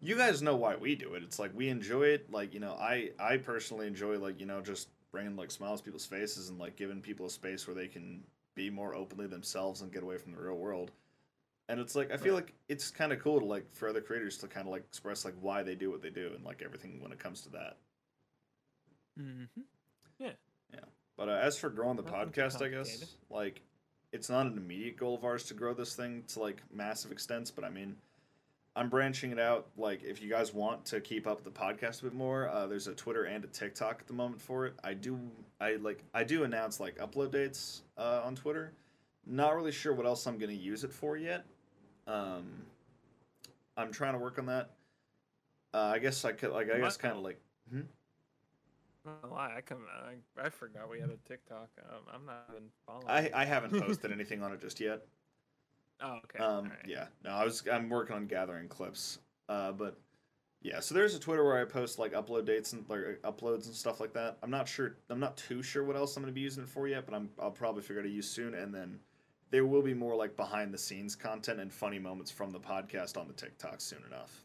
[0.00, 1.22] you guys know why we do it.
[1.22, 2.30] It's like we enjoy it.
[2.30, 5.84] Like you know, I I personally enjoy like you know just bringing like smiles to
[5.84, 8.22] people's faces and like giving people a space where they can
[8.56, 10.90] be more openly themselves and get away from the real world.
[11.68, 14.38] And it's like I feel like it's kind of cool to like for other creators
[14.38, 17.00] to kind of like express like why they do what they do and like everything
[17.00, 17.76] when it comes to that.
[19.20, 19.62] Mm-hmm.
[20.18, 20.30] Yeah.
[20.72, 20.80] Yeah.
[21.16, 23.62] But uh, as for growing the Nothing podcast, I guess like
[24.12, 27.50] it's not an immediate goal of ours to grow this thing to like massive extents.
[27.50, 27.96] But I mean,
[28.76, 29.66] I'm branching it out.
[29.78, 32.86] Like, if you guys want to keep up the podcast a bit more, uh, there's
[32.86, 34.74] a Twitter and a TikTok at the moment for it.
[34.84, 35.18] I do,
[35.60, 38.72] I like, I do announce like upload dates uh, on Twitter.
[39.26, 41.46] Not really sure what else I'm gonna use it for yet.
[42.06, 42.44] Um,
[43.78, 44.70] I'm trying to work on that.
[45.72, 47.40] Uh, I guess I could, like, I guess kind of like,
[49.06, 49.86] Not gonna lie, I come.
[50.06, 51.68] I, I forgot we had a TikTok.
[51.90, 53.08] Um, I'm not even following.
[53.08, 53.30] I.
[53.32, 55.02] I haven't posted anything on it just yet.
[56.00, 56.38] Oh, okay.
[56.38, 56.78] Um, alright.
[56.86, 59.18] yeah, no, I was I'm working on gathering clips.
[59.48, 59.98] Uh, but
[60.62, 63.74] yeah, so there's a Twitter where I post like upload dates and like uploads and
[63.74, 64.38] stuff like that.
[64.42, 64.96] I'm not sure.
[65.10, 67.30] I'm not too sure what else I'm gonna be using it for yet, but I'm
[67.40, 68.54] I'll probably figure out a use soon.
[68.54, 68.98] And then
[69.50, 73.16] there will be more like behind the scenes content and funny moments from the podcast
[73.16, 74.42] on the TikTok soon enough.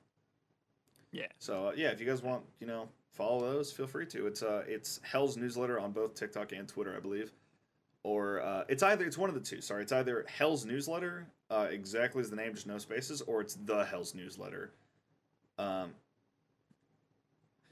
[1.11, 1.27] Yeah.
[1.39, 4.27] So uh, yeah, if you guys want, you know, follow those, feel free to.
[4.27, 7.31] It's uh, it's Hell's newsletter on both TikTok and Twitter, I believe.
[8.03, 9.61] Or uh, it's either it's one of the two.
[9.61, 13.53] Sorry, it's either Hell's newsletter, uh, exactly as the name, just no spaces, or it's
[13.55, 14.71] the Hell's newsletter.
[15.59, 15.91] Um,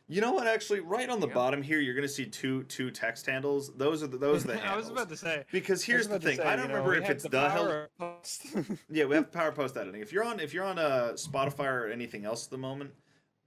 [0.08, 0.48] you know what?
[0.48, 1.34] Actually, right on the Yeah.
[1.36, 3.72] bottom here, you're gonna see two two text handles.
[3.76, 5.46] Those are the those are the I was about to say.
[5.52, 6.40] because here's the thing.
[6.42, 7.66] I don't remember if it's the Hell.
[7.68, 8.46] power post.
[8.90, 10.02] Yeah, we have power post editing.
[10.02, 12.92] If you're on if you're on uh, Spotify or anything else at the moment,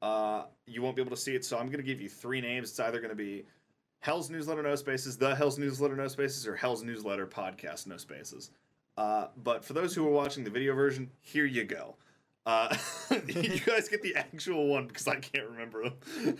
[0.03, 1.45] uh, you won't be able to see it.
[1.45, 2.71] So I'm gonna give you three names.
[2.71, 3.45] It's either gonna be
[3.99, 8.51] Hell's Newsletter No Spaces, The Hell's Newsletter No Spaces, or Hell's Newsletter Podcast No Spaces.
[8.97, 11.97] Uh, but for those who are watching the video version, here you go.
[12.45, 12.77] Uh,
[13.27, 16.39] you guys get the actual one because I can't remember them.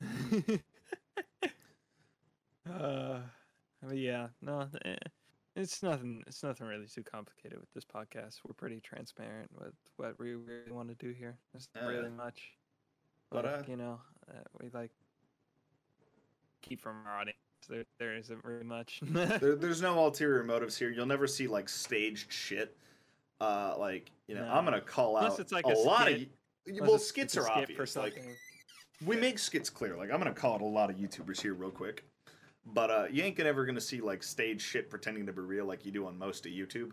[2.70, 3.18] uh,
[3.82, 4.96] but yeah, no, eh,
[5.54, 6.22] it's nothing.
[6.26, 8.40] It's nothing really too complicated with this podcast.
[8.44, 11.38] We're pretty transparent with what we really want to do here.
[11.52, 11.96] There's not yeah.
[11.96, 12.52] really much,
[13.30, 14.90] But, like, uh, you know, uh, we like
[16.62, 17.38] keep from our audience.
[17.66, 19.00] There, there isn't very much.
[19.02, 20.90] there, there's no ulterior motives here.
[20.90, 22.76] You'll never see like staged shit.
[23.40, 26.24] Uh, like you know, I'm gonna call Unless out it's like a, a lot of.
[26.68, 27.96] Well, it's- skits it's are obvious.
[27.96, 28.22] Like
[29.04, 29.96] we make skits clear.
[29.96, 32.04] Like I'm gonna call out a lot of YouTubers here real quick,
[32.64, 35.66] but uh, you ain't gonna ever gonna see like stage shit pretending to be real
[35.66, 36.92] like you do on most of YouTube.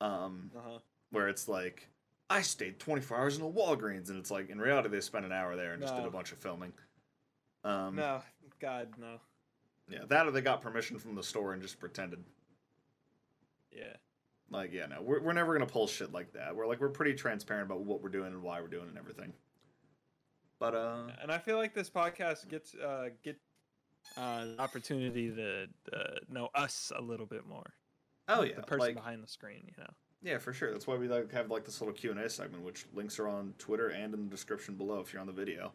[0.00, 0.78] Um, Uh-huh.
[1.12, 1.88] where it's like
[2.28, 5.32] I stayed 24 hours in a Walgreens, and it's like in reality they spent an
[5.32, 6.72] hour there and just did a bunch of filming.
[7.62, 8.20] Um, No,
[8.60, 9.20] God, no.
[9.88, 12.24] Yeah, that or they got permission from the store and just pretended.
[13.70, 13.96] Yeah.
[14.50, 16.54] Like, yeah, no, we're, we're never gonna pull shit like that.
[16.54, 19.32] We're like we're pretty transparent about what we're doing and why we're doing and everything.
[20.60, 23.38] But uh, and I feel like this podcast gets uh get
[24.16, 27.74] uh opportunity to uh, know us a little bit more.
[28.28, 29.90] oh yeah, the person like behind the screen, you know.
[30.22, 30.70] yeah, for sure.
[30.70, 33.26] That's why we like have like this little Q and A segment, which links are
[33.28, 35.72] on Twitter and in the description below if you're on the video.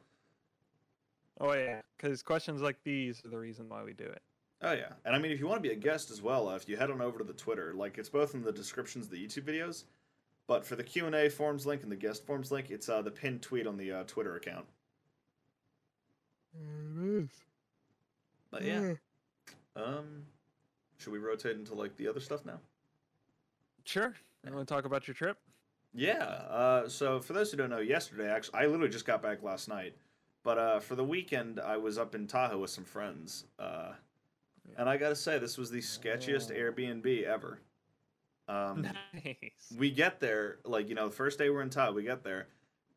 [1.39, 4.21] Oh yeah, because questions like these are the reason why we do it.
[4.61, 6.55] Oh yeah, and I mean if you want to be a guest as well, uh,
[6.55, 9.11] if you head on over to the Twitter, like it's both in the descriptions of
[9.11, 9.85] the YouTube videos,
[10.47, 13.01] but for the Q and A forms link and the guest forms link, it's uh,
[13.01, 14.65] the pinned tweet on the uh, Twitter account.
[16.53, 17.29] There It is.
[18.51, 18.93] But yeah,
[19.75, 20.23] um,
[20.97, 22.59] should we rotate into like the other stuff now?
[23.85, 24.13] Sure.
[24.45, 25.37] You want to talk about your trip?
[25.93, 26.23] Yeah.
[26.23, 29.67] Uh, so for those who don't know, yesterday actually, I literally just got back last
[29.67, 29.95] night.
[30.43, 33.91] But uh, for the weekend, I was up in Tahoe with some friends, uh,
[34.77, 36.55] and I gotta say, this was the sketchiest Oh.
[36.55, 37.59] Airbnb ever.
[38.47, 39.73] Um, nice.
[39.77, 42.47] we get there, like you know, the first day we're in Tahoe, we get there,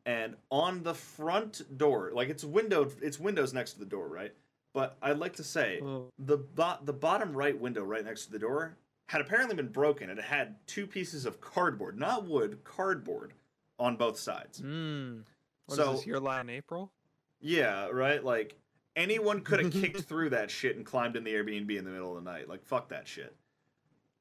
[0.05, 4.33] and on the front door, like it's windowed, it's windows next to the door, right?
[4.73, 8.31] But I'd like to say Oh, the bo- the bottom right window right next to
[8.31, 8.75] the door
[9.09, 10.09] had apparently been broken.
[10.09, 13.33] and It had two pieces of cardboard, not wood, cardboard,
[13.77, 14.61] on both sides.
[14.61, 15.21] mm.
[15.67, 16.91] What is So- this, your line April?
[17.43, 18.23] Yeah, right.
[18.23, 18.55] Like
[18.95, 22.17] anyone could have kicked through that shit and climbed in the Airbnb in the middle
[22.17, 22.47] of the night.
[22.49, 23.35] Like fuck that shit.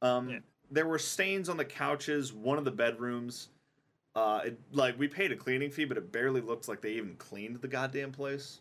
[0.02, 0.38] Um, Yeah.
[0.70, 3.48] there were stains on the couches, one of the bedrooms.
[4.14, 7.14] Uh, it, like we paid a cleaning fee, but it barely looked like they even
[7.16, 8.60] cleaned the goddamn place.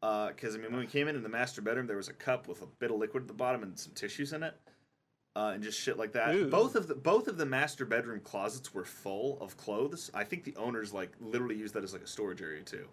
[0.00, 2.48] Because I mean, when we came in in the master bedroom, there was a cup
[2.48, 4.54] with a bit of liquid at the bottom and some tissues in it,
[5.34, 6.50] uh, and just shit like that.
[6.50, 10.10] Both of the both of the master bedroom closets were full of clothes.
[10.12, 12.86] I think the owners like literally used that as like a storage area too,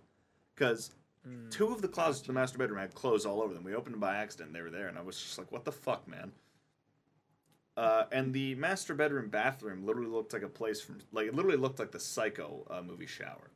[0.61, 0.91] because
[1.27, 1.51] Mm.
[1.51, 3.63] two of the closets in the master bedroom had clothes all over them.
[3.63, 4.53] We opened them by accident.
[4.53, 6.31] They were there, and I was just like, "What the fuck, man."
[7.77, 11.57] Uh, and the master bedroom bathroom literally looked like a place from like it literally
[11.57, 13.51] looked like the Psycho uh, movie shower.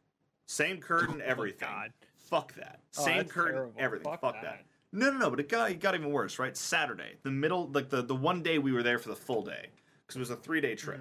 [0.46, 1.68] Same curtain, Oh, everything.
[1.68, 1.92] God.
[2.18, 2.82] Fuck that.
[3.00, 3.74] Oh, Same curtain, terrible.
[3.80, 4.12] everything.
[4.12, 4.44] Fuck Fuck, that.
[4.44, 4.66] that.
[4.92, 5.30] No, no, no.
[5.32, 6.56] But it got it got even worse, right?
[6.56, 9.70] Saturday, the middle, like the the one day we were there for the full day
[10.06, 11.00] because it was a three day trip.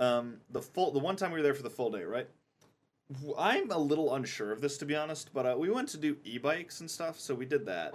[0.00, 0.04] Mm.
[0.04, 2.28] Um, the full the one time we were there for the full day, right?
[3.38, 6.16] I'm a little unsure of this to be honest, but uh, we went to do
[6.24, 7.94] e-bikes and stuff, so we did that.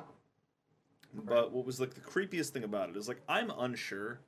[1.13, 4.19] But what was like the creepiest thing about it is like I'm unsure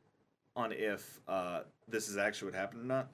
[0.56, 3.12] on if uh, this is actually what happened or not.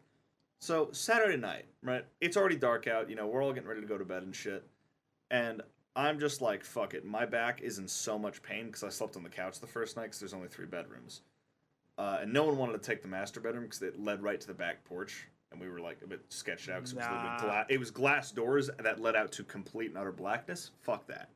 [0.60, 2.06] So Saturday night, right?
[2.20, 3.10] It's already dark out.
[3.10, 4.66] You know, we're all getting ready to go to bed and shit.
[5.30, 5.62] And
[5.96, 7.06] I'm just like, fuck it.
[7.06, 9.98] My back is in so much pain because I slept on the couch the first
[9.98, 11.22] night because there's only three bedrooms.
[11.98, 14.48] Uh, and no one wanted to take the master bedroom because it led right to
[14.48, 17.40] the back porch, and we were like a bit sketched out because it was Nah.
[17.40, 20.72] gla- it was glass doors that led out to complete and utter blackness.
[20.82, 21.30] Fuck that.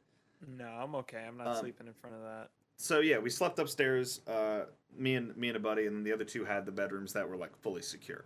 [0.48, 1.24] No, I'm okay.
[1.28, 2.50] I'm not Um, sleeping in front of that.
[2.78, 4.22] So yeah, we slept upstairs.
[4.28, 7.28] Uh, me and me and a buddy, and the other two had the bedrooms that
[7.30, 8.26] were like fully secure.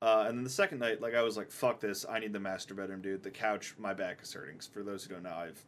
[0.00, 2.06] Uh, and then the second night, like I was like, "Fuck this!
[2.08, 3.24] I need the master bedroom, dude.
[3.24, 5.58] The couch, my back is hurting." For those who don't know, I have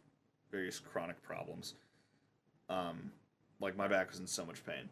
[0.49, 1.75] various chronic problems.
[2.69, 3.11] Um,
[3.59, 4.89] like my back was in so much pain.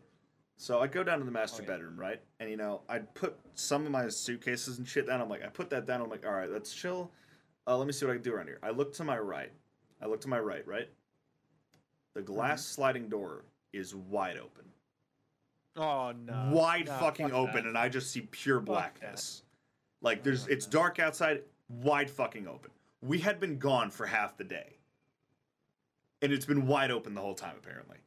[0.61, 1.71] So I go down to the master Oh, yeah.
[1.77, 2.19] bedroom, right?
[2.41, 5.21] And you know, I put some of my suitcases and shit down.
[5.21, 6.01] I'm like, I put that down.
[6.01, 7.11] I'm like, all right, let's chill.
[7.65, 8.59] Uh, let me see what I can do around here.
[8.61, 9.51] I look to my right.
[10.01, 10.89] I look to my right, right?
[12.13, 14.65] The glass sliding door is wide open.
[15.77, 16.49] Oh no!
[16.51, 17.67] wide No, fucking fuck open that.
[17.69, 19.43] and I just see pure blackness.
[20.01, 20.71] Like there's fuck it's that.
[20.71, 22.71] dark outside, wide fucking open.
[23.01, 24.75] We had been gone for half the day.
[26.21, 27.97] And it's been wide open the whole time apparently.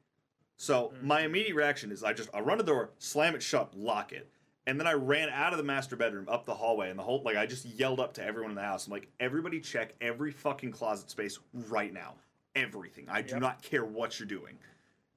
[0.62, 1.02] So Mm.
[1.02, 4.12] my immediate reaction is I just I run to the door, slam it shut, lock
[4.12, 4.30] it.
[4.68, 7.20] And then I ran out of the master bedroom up the hallway and the whole
[7.24, 8.86] like I just yelled up to everyone in the house.
[8.86, 12.14] I'm like, everybody check every fucking closet space right now.
[12.54, 13.08] Everything.
[13.08, 13.40] I do Yep.
[13.40, 14.56] not care what you're doing.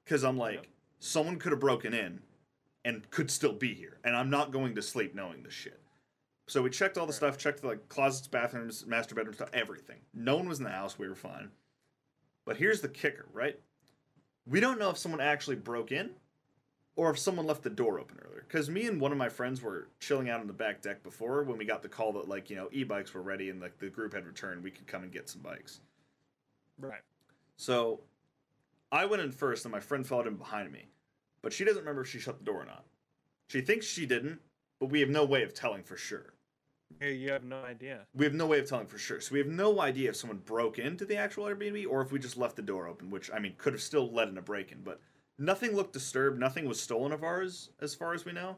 [0.04, 0.66] Cause I'm like, Yep.
[0.98, 2.20] someone could have broken in
[2.84, 4.00] and could still be here.
[4.02, 5.80] And I'm not going to sleep knowing this shit.
[6.48, 7.18] So we checked all the Right.
[7.18, 10.00] stuff, checked the like closets, bathrooms, master bedroom stuff, everything.
[10.12, 10.98] No one was in the house.
[10.98, 11.52] We were fine.
[12.44, 13.60] But here's the kicker, right?
[14.46, 16.10] We don't know if someone actually broke in
[16.94, 18.44] or if someone left the door open earlier.
[18.46, 21.42] Because me and one of my friends were chilling out on the back deck before
[21.42, 23.88] when we got the call that like, you know, e-bikes were ready and like the
[23.88, 24.62] group had returned.
[24.62, 25.80] We could come and get some bikes.
[26.78, 27.00] Right.
[27.56, 28.00] So
[28.92, 30.86] I went in first and my friend followed in behind me.
[31.42, 32.84] But she doesn't remember if she shut the door or not.
[33.48, 34.40] She thinks she didn't,
[34.80, 36.32] but we have no way of telling for sure.
[37.00, 38.06] Here you have no idea.
[38.14, 39.20] We have no way of telling for sure.
[39.20, 42.18] So we have no idea if someone broke into the actual Airbnb or if we
[42.18, 44.72] just left the door open, which I mean could have still led in a break
[44.72, 45.00] in, but
[45.38, 48.56] nothing looked disturbed, nothing was stolen of ours as far as we know.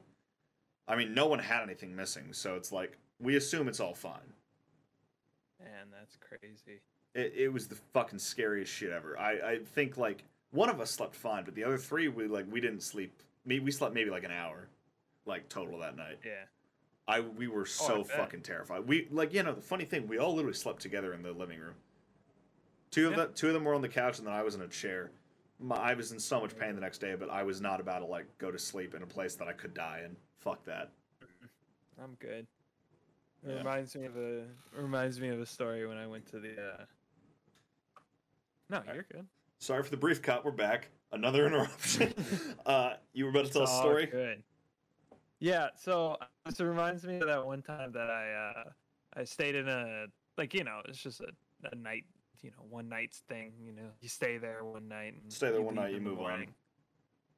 [0.86, 4.32] I mean, no one had anything missing, so it's like we assume it's all fine.
[5.60, 6.80] Man, that's crazy.
[7.14, 9.18] It, it was the fucking scariest shit ever.
[9.18, 12.46] I, I think like one of us slept fine, but the other three we like
[12.50, 13.22] we didn't sleep.
[13.44, 14.68] We slept maybe like an hour,
[15.26, 16.18] like total that night.
[16.24, 16.44] Yeah.
[17.08, 18.16] I we were Oh, so bet.
[18.16, 18.86] fucking terrified.
[18.86, 21.58] We like you know the funny thing we all literally slept together in the living
[21.58, 21.74] room.
[22.90, 23.24] Two of Yeah.
[23.26, 25.10] the two of them were on the couch and then I was in a chair.
[25.58, 28.00] My, I was in so much pain the next day, but I was not about
[28.00, 30.14] to like go to sleep in a place that I could die in.
[30.38, 30.92] Fuck that.
[32.00, 32.46] I'm good.
[33.44, 33.58] It Yeah.
[33.58, 34.44] reminds me of a
[34.76, 36.52] reminds me of a story when I went to the.
[36.60, 36.84] Uh...
[38.70, 39.26] No, you're good.
[39.60, 40.44] Sorry for the brief cut.
[40.44, 40.90] We're back.
[41.10, 42.12] Another interruption.
[42.66, 44.06] uh, you were about to tell a It's story.
[44.06, 44.42] Good.
[45.40, 48.70] Yeah, so this reminds me of that one time that I uh
[49.14, 51.28] I stayed in a like you know it's just a,
[51.70, 52.04] a night
[52.42, 55.62] you know one night's thing you know you stay there one night and Stay there
[55.62, 56.46] one night, you move on.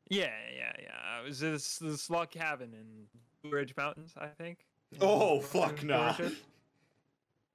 [0.08, 1.20] Yeah, yeah, yeah.
[1.20, 3.06] It was this this log cabin in
[3.42, 4.66] Blue Ridge Mountains, I think.
[5.00, 6.16] Oh fuck nah.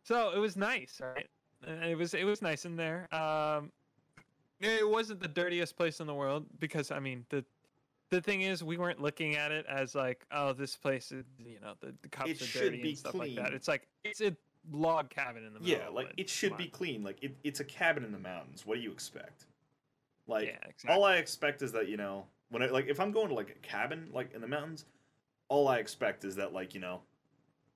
[0.03, 1.27] So it was nice, right?
[1.67, 3.13] It was it was nice in there.
[3.13, 3.71] Um,
[4.61, 7.43] it wasn't the dirtiest place in the world because I mean the
[8.09, 11.59] the thing is we weren't looking at it as like oh this place is you
[11.61, 13.53] know the, the cups It are should dirty and stuff like that.
[13.53, 14.35] It's like it's a
[14.71, 15.77] log cabin in the middle.
[15.77, 16.15] Yeah, like woods.
[16.17, 17.03] it should be clean.
[17.03, 18.65] Like it, it's a cabin in the mountains.
[18.65, 19.45] What do you expect?
[20.27, 20.89] Like yeah, exactly.
[20.89, 23.49] all I expect is that you know when I like if I'm going to like
[23.49, 24.85] a cabin like in the mountains,
[25.49, 27.01] all I expect is that like you know,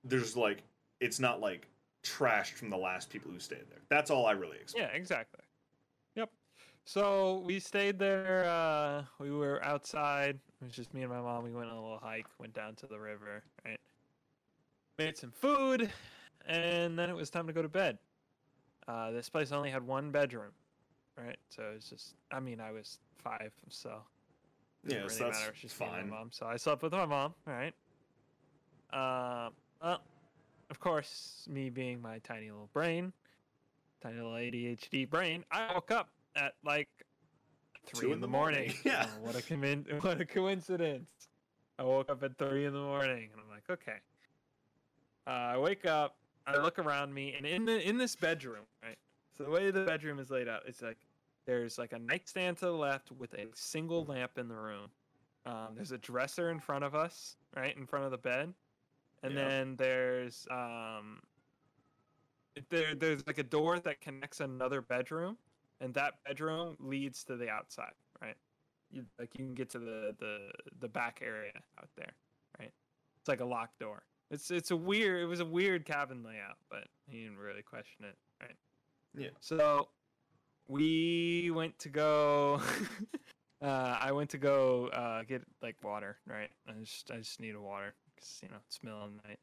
[0.04, 0.62] there's like
[1.00, 1.66] it's not like
[2.02, 3.80] trashed from the last people who stayed there.
[3.88, 4.90] That's all I really expect.
[4.90, 5.40] Yeah, exactly.
[6.84, 8.44] So we stayed there.
[8.48, 10.38] Uh, we were outside.
[10.60, 11.44] It was just me and my mom.
[11.44, 12.26] We went on a little hike.
[12.38, 13.42] Went down to the river.
[13.64, 13.78] Right.
[14.98, 15.90] Made some food,
[16.46, 17.98] and then it was time to go to bed.
[18.88, 20.50] Uh, this place only had one bedroom.
[21.16, 21.38] Right.
[21.48, 22.14] So it's just.
[22.32, 24.02] I mean, I was five, so.
[24.84, 25.50] it Yeah, didn't so really that's matter.
[25.50, 26.10] It was just fine.
[26.10, 26.28] my mom.
[26.32, 27.34] So I slept with my mom.
[27.46, 27.74] right?
[28.92, 29.52] Um.
[29.80, 30.00] well,
[30.70, 33.12] of course, me being my tiny little brain,
[34.02, 36.88] tiny little ADHD brain, I woke up at like
[37.86, 38.72] three in, the morning.
[38.84, 39.06] Yeah.
[39.08, 41.10] Oh, what a commin- what a coincidence.
[41.78, 43.98] I woke up at three in the morning, and I'm like, okay.
[45.26, 46.16] Uh, I wake up,
[46.46, 48.98] I look around me, and in the in this bedroom, right.
[49.36, 50.98] So the way the bedroom is laid out, it's like
[51.46, 54.90] there's like a nightstand to the left with a single lamp in the room.
[55.46, 58.52] Um, there's a dresser in front of us, right in front of the bed,
[59.22, 59.48] and Yeah.
[59.48, 61.20] then there's um,
[62.68, 65.38] there there's like a door that connects another bedroom,
[65.80, 68.36] and that bedroom leads to the outside, right?
[68.90, 72.12] You like you can get to the the the back area out there,
[72.58, 72.72] right?
[73.18, 74.02] It's like a locked door.
[74.30, 75.22] It's it's a weird.
[75.22, 78.56] It was a weird cabin layout, but he didn't really question it, right?
[79.16, 79.30] Yeah.
[79.40, 79.88] So
[80.68, 82.60] we went to go.
[83.62, 86.50] uh, I went to go uh, get like water, right?
[86.68, 89.38] I just I just needed water because you know it's middle of the night.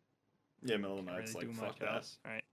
[0.63, 1.95] Yeah, middle of the night's really like fuck that.
[1.95, 2.43] else, right?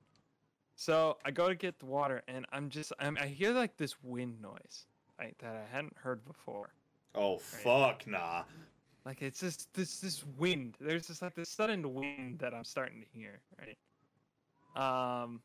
[0.77, 3.95] So I go to get the water, and I'm just I'm, I hear like this
[4.03, 4.87] wind noise,
[5.19, 6.71] right, that I hadn't heard before.
[7.15, 8.43] Oh fuck nah.
[9.07, 10.77] Like it's just this this wind.
[10.81, 13.77] There's just like this sudden wind that I'm starting to hear, right?
[14.77, 15.41] Um,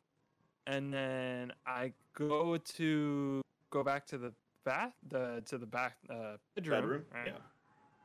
[0.66, 3.40] and then I go to
[3.70, 4.32] go back to the
[4.64, 7.04] bath, the to the back uh, bedroom, Bedroom.
[7.14, 7.26] right?
[7.26, 7.32] Yeah.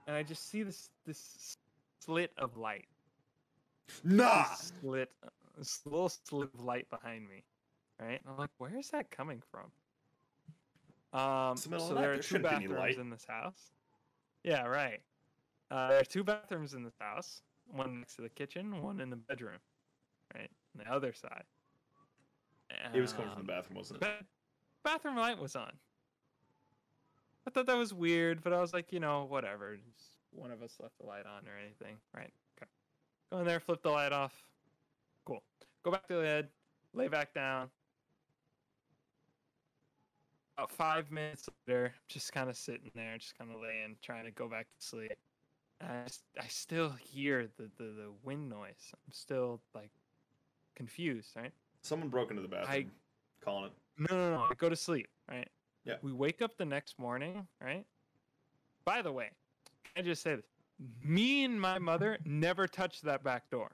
[0.07, 1.57] And I just see this this
[2.01, 2.85] slit of light.
[4.03, 4.43] Nah.
[4.49, 5.11] This slit,
[5.57, 7.43] this little slit of light behind me,
[7.99, 8.19] right?
[8.21, 9.71] And I'm like, where is that coming from?
[11.19, 13.71] Um, the so the there are there two shouldn't be any bathrooms in this house.
[14.43, 14.99] Yeah, right.
[15.71, 17.41] Uh, there are two bathrooms in this house.
[17.71, 19.57] One next to the kitchen, one in the bedroom,
[20.35, 21.43] right, on the other side.
[22.93, 24.01] It was coming from Um, the bathroom, wasn't it?
[24.01, 24.25] ba-
[24.83, 25.71] bathroom light was on.
[27.47, 29.75] I thought that was weird, but I was like, you know, whatever.
[29.77, 32.31] Just one of us left the light on or anything, right?
[32.57, 32.69] Okay.
[33.31, 34.33] Go in there, flip the light off.
[35.25, 35.43] Cool.
[35.83, 36.49] Go back to the bed,
[36.93, 37.69] lay back down.
[40.57, 44.31] About five minutes later, just kind of sitting there, just kind of laying, trying to
[44.31, 45.11] go back to sleep.
[45.81, 46.03] I,
[46.39, 48.93] I still hear the, the, the wind noise.
[48.93, 49.91] I'm still like
[50.75, 51.51] confused, right?
[51.81, 52.91] Someone broke into the bathroom.
[53.43, 53.73] Calling it.
[54.09, 54.43] No, no, no.
[54.49, 55.47] I go to sleep, right?
[55.83, 55.95] Yeah.
[56.01, 57.85] We wake up the next morning, right?
[58.85, 59.31] By the way,
[59.97, 60.45] I just say this.
[61.03, 63.71] Me and my mother never touched that back door?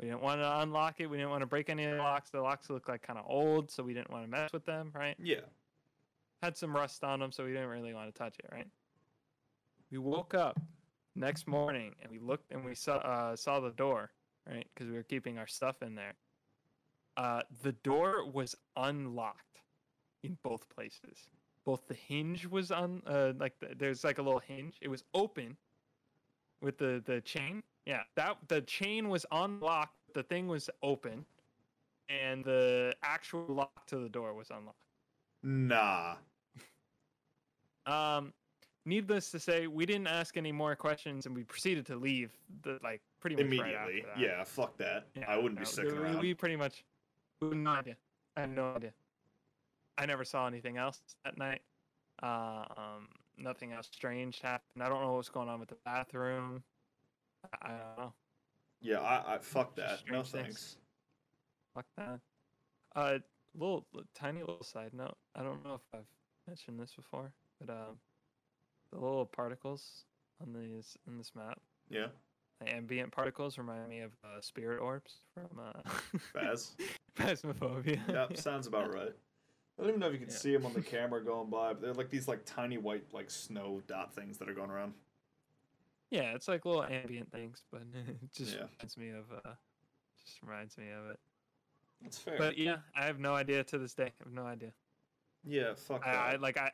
[0.00, 1.06] We didn't want to unlock it.
[1.06, 2.30] We didn't want to break any of the locks.
[2.30, 4.90] The locks look like kind of old, so we didn't want to mess with them,
[4.94, 5.14] right?
[5.18, 5.40] Yeah.
[6.42, 8.66] Had some rust on them, so we didn't really want to touch it, right?
[9.90, 10.58] We woke up
[11.14, 14.10] next morning and we looked and we saw uh, saw the door,
[14.48, 14.66] right?
[14.74, 16.14] Because we were keeping our stuff in there.
[17.16, 19.60] Uh, the door was unlocked
[20.22, 21.28] in both places.
[21.66, 24.76] Both the hinge was on, uh, like the, there's like a little hinge.
[24.80, 25.56] It was open
[26.62, 27.62] with the the chain.
[27.90, 29.96] Yeah, that the chain was unlocked.
[30.14, 31.24] The thing was open,
[32.08, 34.78] and the actual lock to the door was unlocked.
[35.42, 36.14] Nah.
[37.86, 38.32] Um,
[38.86, 42.30] needless to say, we didn't ask any more questions, and we proceeded to leave.
[42.62, 44.04] The like pretty much right Immediately.
[44.06, 44.20] that.
[44.20, 45.08] yeah, fuck that.
[45.26, 46.20] I wouldn't be no, sticking we, around.
[46.20, 46.84] We pretty much,
[47.42, 47.96] we had no idea.
[48.36, 48.92] I had no idea.
[49.98, 51.62] I never saw anything else that night.
[52.22, 54.80] Uh, um, nothing else strange happened.
[54.80, 56.62] I don't know what's going on with the bathroom.
[57.62, 58.12] I, don't know.
[58.80, 60.00] Yeah, I, I fuck that.
[60.10, 60.30] No things.
[60.32, 60.76] thanks.
[61.74, 62.20] Fuck that.
[62.96, 63.18] Uh,
[63.54, 65.16] little, li- tiny little side note.
[65.34, 66.06] I don't know if I've
[66.46, 67.96] mentioned this before, but um,
[68.92, 70.04] the little particles
[70.42, 72.06] on these in this map, Yeah.
[72.60, 76.74] the ambient particles, remind me of uh, spirit orbs from uh, Baz.
[77.18, 78.00] Phasmophobia.
[78.08, 79.12] Yep, sounds about right.
[79.78, 80.34] I don't even know if you can Yeah.
[80.34, 83.30] see them on the camera going by, but they're like these like tiny white like
[83.30, 84.92] snow dot things that are going around.
[86.10, 88.64] Yeah, it's like little ambient things, but it just Yeah.
[88.80, 89.50] reminds me of uh,
[90.24, 91.18] just reminds me of it.
[92.02, 92.36] That's fair.
[92.38, 94.04] But yeah, I have no idea to this day.
[94.20, 94.72] I have no idea.
[95.44, 96.14] yeah, fuck that.
[96.14, 96.72] I, I like I.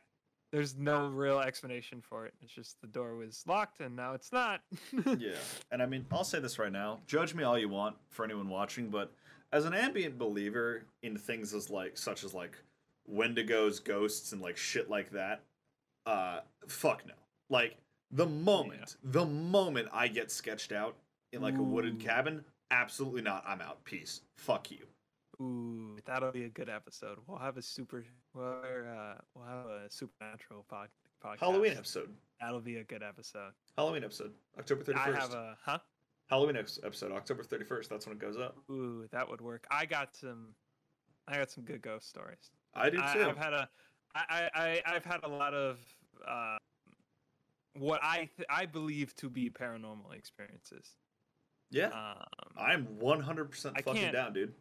[0.53, 2.33] There's no real explanation for it.
[2.41, 4.61] It's just the door was locked and now it's not.
[5.19, 5.33] yeah,
[5.73, 7.01] and I mean, I'll say this right now.
[7.07, 9.13] Judge me all you want for anyone watching, but
[9.53, 12.57] as an ambient believer in things as like such as like
[13.13, 15.43] Wendigos, ghosts, and like shit like that,
[16.07, 17.15] uh, fuck no.
[17.51, 17.77] Like
[18.11, 20.97] the moment, the moment I get sketched out
[21.33, 23.45] in like a wooded cabin, absolutely not.
[23.47, 23.85] I'm out.
[23.85, 24.23] Peace.
[24.37, 24.87] Fuck you.
[25.41, 27.19] Ooh, that'll be a good episode.
[27.27, 28.05] We'll have a super.
[28.35, 30.89] We'll, uh, we'll have a supernatural pod,
[31.23, 31.41] podcast.
[31.41, 32.09] Halloween episode.
[32.41, 33.53] That'll be a good episode.
[33.77, 34.33] Halloween episode.
[34.59, 34.97] October 31st.
[34.97, 35.79] I have a huh.
[36.29, 37.13] Halloween episode.
[37.13, 37.89] October thirty first.
[37.91, 38.57] That's when it goes up.
[38.71, 39.67] Ooh, that would work.
[39.71, 40.55] I got some.
[41.29, 42.51] I got some good ghost stories.
[42.75, 43.23] I do I, too.
[43.23, 43.69] I've had a,
[44.15, 45.79] I, I, I- I've had a lot of,
[46.27, 46.57] uh,
[47.79, 50.97] what I th- I believe to be paranormal experiences.
[51.71, 51.89] yeah.
[51.89, 52.25] Um,
[52.59, 54.55] I'm one hundred percent fucking down, dude.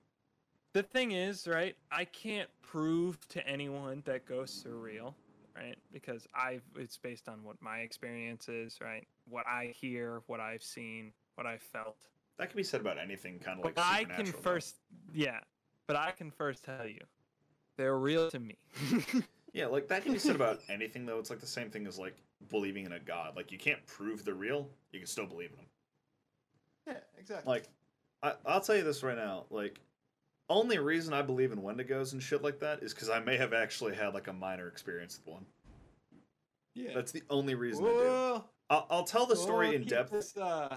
[0.73, 1.75] the thing is, right?
[1.91, 5.15] I can't prove to anyone that ghosts are real,
[5.55, 5.77] right?
[5.93, 9.07] Because I've it's based on what my experience is, right?
[9.29, 11.97] What I hear, what I've seen, what I've felt.
[12.37, 14.31] That can be said about anything kind of like but I can though.
[14.31, 14.75] first,
[15.13, 15.39] yeah.
[15.87, 16.99] But I can first tell you,
[17.77, 18.57] they're real to me.
[19.55, 21.17] Yeah, like that can be said about anything though.
[21.17, 22.17] It's like the same thing as like
[22.49, 23.37] believing in a god.
[23.37, 25.65] Like you can't prove they're real, you can still believe in them.
[26.87, 27.49] yeah, exactly.
[27.49, 27.69] Like
[28.21, 29.45] I, I'll tell you this right now.
[29.49, 29.79] Like
[30.49, 33.53] only reason I believe in Wendigos and shit like that is because I may have
[33.53, 35.45] actually had like a minor experience with one.
[36.73, 36.91] Yeah.
[36.93, 38.43] That's the only reason I do.
[38.69, 40.11] I'll, I'll tell the story whoa, in depth.
[40.11, 40.75] this, uh,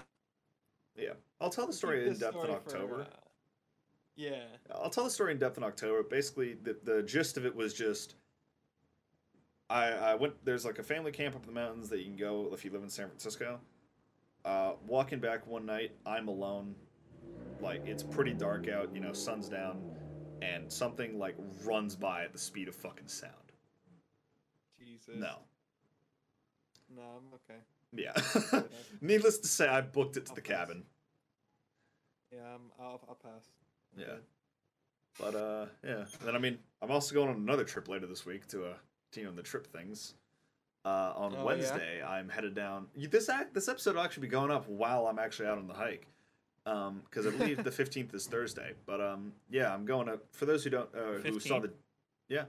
[0.95, 2.95] Yeah, I'll tell the story in depth in October.
[2.95, 3.15] for, uh,
[4.15, 4.43] yeah.
[4.73, 6.01] I'll tell the story in depth in October.
[6.03, 8.15] Basically, the the gist of it was just
[9.69, 10.33] I I went.
[10.43, 12.71] There's like a family camp up in the mountains that you can go if you
[12.71, 13.59] live in San Francisco.
[14.45, 16.75] Uh, walking back one night, I'm alone.
[17.61, 18.89] Like it's pretty dark out.
[18.93, 19.81] You know, sun's down,
[20.41, 23.33] and something like runs by at the speed of fucking sound.
[24.79, 25.15] Jesus.
[25.19, 25.35] No.
[26.95, 27.59] No, I'm okay.
[27.91, 28.61] Yeah.
[29.01, 30.67] Needless to say, I booked it to the I'll pass.
[30.67, 30.83] cabin.
[32.31, 33.49] Yeah, I'm, I'll, I'll pass.
[33.93, 34.05] I'm Yeah.
[34.05, 34.23] good.
[35.19, 36.05] But uh, yeah.
[36.19, 38.73] And then I mean, I'm also going on another trip later this week to uh,
[39.15, 40.13] you know, the trip things.
[40.85, 41.43] Uh, on Oh, yeah?
[41.43, 42.87] Wednesday, I'm headed down.
[42.95, 45.73] This act, this episode will actually be going up while I'm actually out on the
[45.73, 46.07] hike,
[46.65, 48.71] um, because I believe the 15th is Thursday.
[48.85, 50.19] But um, yeah, I'm going to.
[50.31, 51.71] For those who don't, uh, who saw the,
[52.29, 52.45] yeah.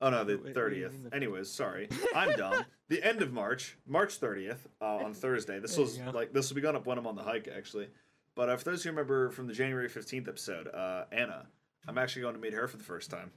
[0.00, 1.14] Oh no, the Wait, what do you 30th.
[1.14, 2.64] Anyways, sorry, I'm dumb.
[2.88, 5.58] The end of March, March 30th, uh, on Thursday.
[5.58, 7.88] This was like this will be going up when I'm on the hike actually.
[8.36, 11.46] But uh, for those who remember from the January 15th episode, uh, Anna,
[11.88, 13.32] I'm actually going to meet her for the first time.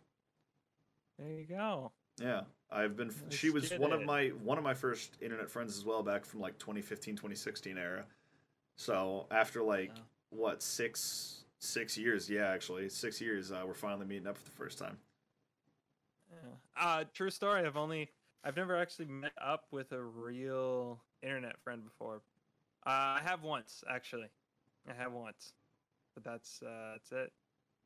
[1.19, 1.91] There you go.
[2.21, 2.41] Yeah,
[2.71, 3.11] I've been.
[3.23, 6.25] Let's she was one of my one of my first internet friends as well, back
[6.25, 8.05] from like 2015, 2016 era.
[8.75, 10.03] So after like Wow.
[10.29, 12.29] what six six years?
[12.29, 13.51] Yeah, actually six years.
[13.51, 14.97] Uh, we're finally meeting up for the first time.
[16.31, 16.49] Yeah.
[16.79, 17.65] Uh, true story.
[17.65, 18.09] I've only,
[18.43, 22.21] I've never actually met up with a real internet friend before.
[22.85, 24.27] Uh, I have once actually.
[24.89, 25.53] I have once,
[26.15, 27.31] but that's uh, that's it.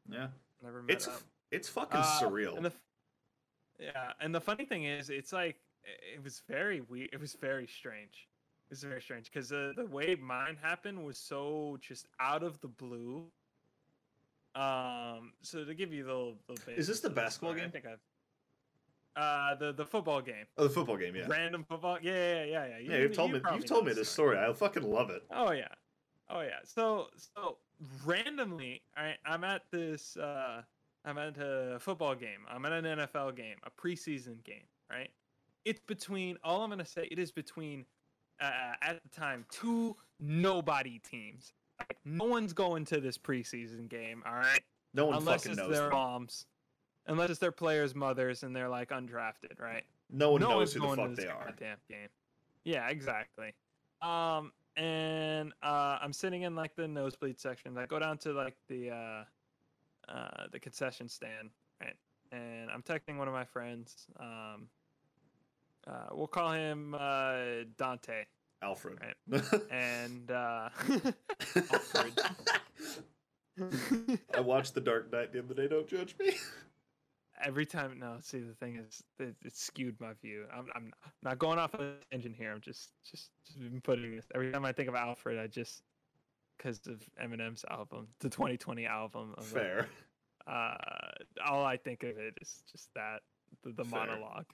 [0.09, 0.28] Yeah,
[0.63, 1.21] Never met it's up.
[1.51, 2.71] it's fucking Uh, surreal.
[3.80, 5.57] The, yeah, and the funny thing is, it's like
[6.13, 7.09] it was very weird.
[7.13, 8.28] It was very strange.
[8.69, 12.59] It was very strange because uh, the way mine happened was so just out of
[12.61, 13.23] the blue.
[14.55, 17.71] Um, so to give you the little, little Is this the basketball story, I game?
[17.71, 17.99] think I've.
[19.15, 20.45] Uh, the the football game.
[20.57, 21.15] oh, the football game.
[21.15, 21.97] Yeah, Random football.
[22.01, 22.78] Yeah, yeah, yeah, yeah.
[22.78, 22.97] You- yeah.
[22.99, 23.41] You've told you me.
[23.55, 24.38] You've told me the this story.
[24.38, 25.23] I fucking love it.
[25.32, 25.67] Oh yeah,
[26.30, 26.59] oh yeah.
[26.63, 27.57] So so
[28.05, 30.17] randomly, I I'm at this.
[30.17, 30.61] uh
[31.06, 32.39] I'm at a football game.
[32.50, 34.66] I'm at an NFL game, a preseason game.
[34.89, 35.10] Right.
[35.66, 36.38] It's between.
[36.43, 37.08] All I'm gonna say.
[37.12, 37.86] It is between.
[38.39, 41.54] Uh, at the time, two nobody teams.
[41.80, 44.22] Like, no one's going to this preseason game.
[44.26, 44.62] All right
[44.93, 45.72] No one unless fucking it's knows.
[45.76, 46.45] their moms,
[47.08, 49.84] unless it's their players' mothers and they're like undrafted, right?
[50.12, 51.45] No one no knows one's who the going to fuck they are.
[51.45, 52.10] goddamn game.
[52.64, 53.54] Yeah, exactly.
[54.02, 57.76] Um, and uh, I'm sitting in like the nosebleed section.
[57.78, 59.24] I go down to like the uh,
[60.10, 61.49] uh, the concession stand,
[61.82, 61.95] right?
[62.32, 64.08] And I'm texting one of my friends.
[64.20, 64.68] Um,
[65.86, 68.26] uh, we'll call him uh, Dante.
[68.62, 68.97] Alfred.
[69.72, 70.70] And uh,
[71.55, 72.20] Alfred.
[74.36, 75.68] I watched The Dark Knight the other day.
[75.68, 76.32] Don't judge me.
[77.43, 80.91] every time no see the thing is it, it skewed my view I'm, I'm
[81.22, 84.66] not going off on a tangent here i'm just just just putting this every time
[84.66, 85.84] i think of alfred i just
[86.58, 89.88] because of eminem's album the 2020 album of, Fair.
[90.47, 90.74] uh
[91.45, 93.22] all i think of it is just that
[93.64, 94.45] the, the monologue.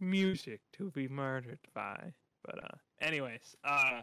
[0.00, 2.12] Music to be murdered by
[2.44, 4.00] but uh anyways uh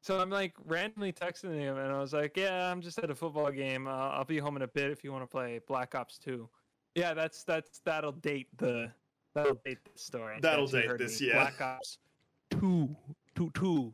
[0.00, 3.14] so i'm like randomly texting him and i was like yeah i'm just at a
[3.14, 3.86] football game.
[3.86, 6.48] Uh, i'll be home in a bit if you want to play black ops 2
[6.96, 8.90] yeah that's that's that'll date the
[9.34, 10.38] that'll date the story.
[10.40, 11.28] That'll that date this, me.
[11.28, 11.34] yeah.
[11.34, 11.98] black ops
[12.50, 12.94] 2
[13.34, 13.92] 2 2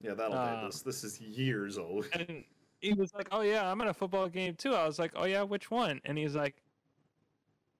[0.00, 0.82] Yeah, that'll date this.
[0.82, 2.06] This is years old.
[2.12, 2.44] and
[2.80, 5.24] he was like, "Oh yeah, I'm at a football game too." I was like, "Oh
[5.24, 6.56] yeah, which one?" And he's like,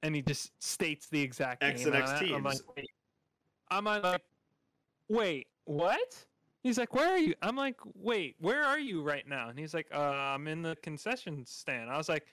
[0.02, 2.22] and he just states the exact X and X I'm at.
[2.34, 2.68] I'm like, teams.
[2.76, 2.90] wait.
[3.70, 4.22] I'm like,
[5.08, 6.26] wait, what?
[6.62, 9.74] He's like, "Where are you?" I'm like, "Wait, where are you right now?" And he's
[9.74, 12.26] like, "Uh, I'm in the concession stand." I was like,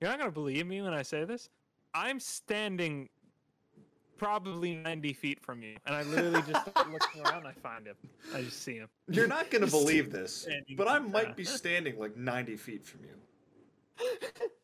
[0.00, 1.48] "You're not gonna believe me when I say this?
[1.94, 3.08] I'm standing."
[4.18, 7.46] Probably 90 feet from you, and I literally just start looking around.
[7.46, 7.96] I find him.
[8.34, 8.88] I just see him.
[9.08, 11.36] You're not gonna believe this, standing but I might that.
[11.36, 14.06] be standing like 90 feet from you.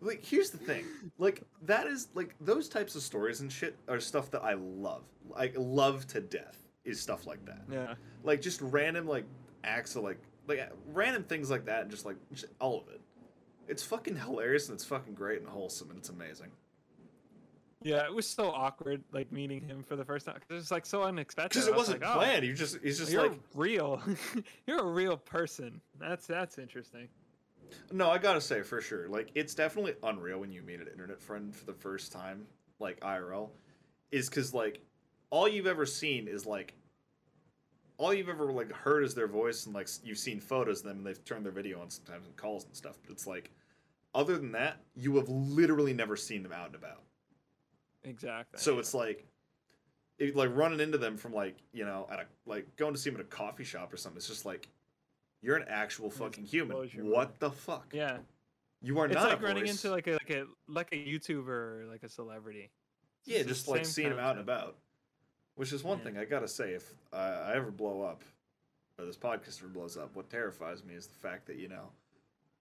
[0.00, 0.84] Like, here's the thing.
[1.18, 5.02] Like, that is like those types of stories and shit are stuff that I love.
[5.28, 7.62] Like, love to death is stuff like that.
[7.70, 7.94] Yeah.
[8.22, 9.24] Like, just random like
[9.64, 13.00] acts of like like random things like that, and just like just all of it.
[13.66, 16.50] It's fucking hilarious and it's fucking great and wholesome and it's amazing.
[17.80, 20.34] Yeah, it was so awkward, like meeting him for the first time.
[20.34, 21.50] 'cause It was like so unexpected.
[21.60, 22.44] Because I it was wasn't like, oh, planned.
[22.44, 24.02] You just he's just you're like real.
[24.66, 25.80] you're a real person.
[25.98, 27.08] That's that's interesting.
[27.92, 29.08] No, I gotta say for sure.
[29.08, 32.46] Like, it's definitely unreal when you meet an internet friend for the first time,
[32.80, 33.50] like IRL,
[34.10, 34.80] is because like
[35.30, 36.74] all you've ever seen is like
[37.98, 40.98] all you've ever like heard is their voice and like you've seen photos of them
[40.98, 42.96] and they've turned their video on sometimes and calls and stuff.
[43.02, 43.50] But it's like,
[44.14, 47.02] other than that, you have literally never seen them out and about.
[48.04, 48.58] Exactly.
[48.60, 49.26] So it's like,
[50.18, 53.10] it, like running into them from like you know at a like going to see
[53.10, 54.16] them at a coffee shop or something.
[54.16, 54.68] It's just like,
[55.42, 56.76] you're an actual fucking human.
[56.76, 57.30] What mind.
[57.40, 57.92] the fuck?
[57.92, 58.18] yeah,
[58.82, 59.84] You are it's not like a running voice.
[59.84, 62.70] into like a like a like a YouTuber or like a celebrity.
[63.26, 64.76] It's yeah, just like seeing them out and about.
[65.56, 66.04] Which is one Yeah.
[66.04, 66.72] thing I gotta say.
[66.72, 68.22] If I, I ever blow up,
[68.98, 71.90] or this podcast ever blows up, what terrifies me is the fact that you know,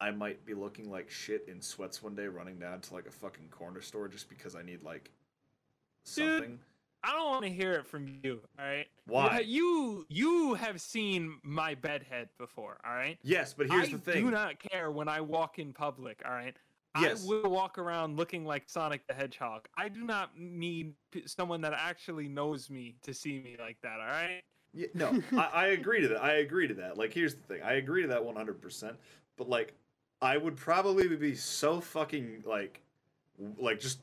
[0.02, 3.12] I might be looking like shit in sweats one day, running down to like a
[3.12, 5.12] fucking corner store just because I need like
[6.16, 6.60] Dude.
[7.04, 8.42] I don't want to hear it from you.
[8.60, 8.88] All right.
[9.06, 9.40] Why?
[9.40, 12.80] You you have seen my bedhead before.
[12.86, 13.18] All right.
[13.22, 14.18] Yes, but here's I the thing.
[14.18, 16.22] I do not care when I walk in public.
[16.26, 16.56] All right.
[17.00, 17.24] Yes.
[17.24, 19.68] I will walk around looking like Sonic the Hedgehog.
[19.78, 20.94] I do not need
[21.26, 24.00] someone that actually knows me to see me like that.
[24.00, 24.42] All right.
[24.74, 26.24] Yeah, no, I, I agree to that.
[26.24, 26.98] I agree to that.
[26.98, 27.62] Like, here's the thing.
[27.64, 28.96] I agree to that 100%.
[29.38, 29.74] But, like,
[30.22, 32.82] I would probably be so fucking, like,
[33.58, 34.00] like, just,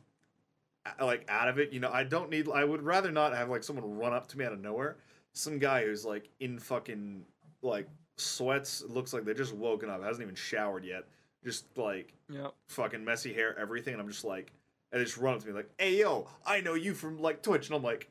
[1.00, 1.72] like, out of it.
[1.72, 4.38] You know, I don't need, I would rather not have, like, someone run up to
[4.38, 4.96] me out of nowhere.
[5.32, 7.24] Some guy who's, like, in fucking,
[7.62, 11.04] like, sweats, looks like they just woken up, hasn't even showered yet.
[11.44, 12.54] Just, like, Yep.
[12.68, 13.94] fucking messy hair, everything.
[13.94, 14.52] And I'm just like,
[14.92, 17.42] and they just run up to me, like, hey, yo, I know you from, like,
[17.42, 17.66] Twitch.
[17.66, 18.08] And I'm like,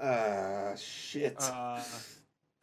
[0.00, 1.36] ah, shit.
[1.40, 1.80] Uh,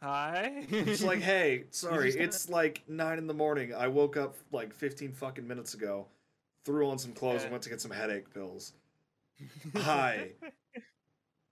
[0.02, 0.64] hi.
[0.70, 3.72] It's like, hey, sorry, just gonna- it's like nine in the morning.
[3.74, 6.06] I woke up like fifteen fucking minutes ago,
[6.64, 8.72] threw on some clothes, and went to get some headache pills.
[9.76, 10.30] Hi.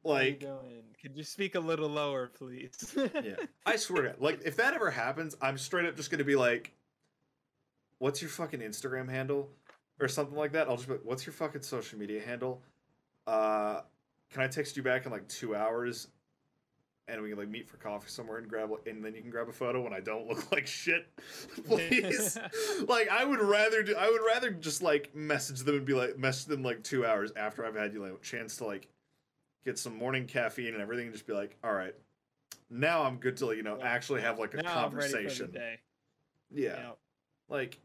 [0.03, 0.83] Like, doing?
[1.03, 2.97] Could you speak a little lower, please?
[2.97, 3.37] yeah,
[3.67, 6.37] I swear to God, like if that ever happens, I'm straight up just gonna be
[6.37, 6.73] like,
[7.99, 9.51] "What's your fucking Instagram handle?"
[10.01, 10.69] or something like that.
[10.69, 12.63] I'll just be, like, "What's your fucking social media handle?"
[13.27, 13.83] Uh,
[14.31, 16.09] can I text you back in like two hours?
[17.11, 19.49] And we can like meet for coffee somewhere and grab, and then you can grab
[19.49, 21.07] a photo when I don't look like shit,
[21.67, 22.39] please.
[22.89, 26.17] like I would rather do, I would rather just like message them and be like
[26.19, 28.89] message them like two hours after I've had you like a chance to like
[29.65, 31.95] get some morning caffeine and everything and just be like, all right,
[32.71, 33.87] now I'm good to you know Yeah.
[33.89, 35.53] actually have like a now I'm ready for the conversation.
[36.53, 36.99] Yeah, Yep.
[37.49, 37.79] like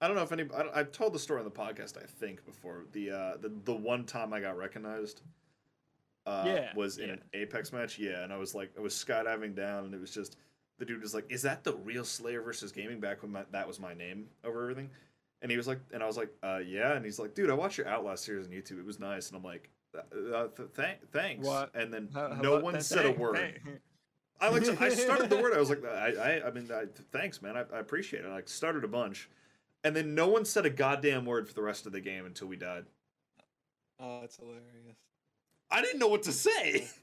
[0.00, 2.44] I don't know if any I, I've told the story on the podcast I think
[2.44, 5.22] before the uh the the one time I got recognized.
[6.26, 7.12] Uh, Yeah, was in yeah.
[7.14, 10.10] an Apex match, yeah, and I was like, I was skydiving down, and it was
[10.10, 10.36] just
[10.78, 13.66] the dude was like, "Is that the real Slayer versus Gaming?" Back when my, that
[13.66, 14.90] was my name over everything,
[15.42, 17.54] and he was like, and I was like, uh, "Yeah," and he's like, "Dude, I
[17.54, 18.78] watched your Outlast series on YouTube.
[18.80, 20.00] It was nice," and I'm like, uh,
[20.34, 21.70] uh, th- th- "Thanks." What?
[21.76, 22.82] And then How- how no about one that?
[22.84, 23.36] said a word.
[23.36, 23.60] thank-
[24.40, 25.54] I like I started the word.
[25.54, 26.12] I was like, I,
[26.42, 27.56] I, I mean, I, thanks, man.
[27.56, 28.28] I, I appreciate it.
[28.28, 29.30] I like started a bunch,
[29.84, 32.48] and then no one said a goddamn word for the rest of the game until
[32.48, 32.84] we died.
[33.98, 34.96] Oh, that's hilarious.
[35.70, 36.88] I didn't know what to say.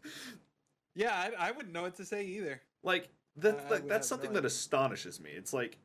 [0.95, 2.61] Yeah, I, I wouldn't know what to say either.
[2.83, 5.31] like that, I- I like, would that's have no something that astonishes me.
[5.31, 5.79] It's like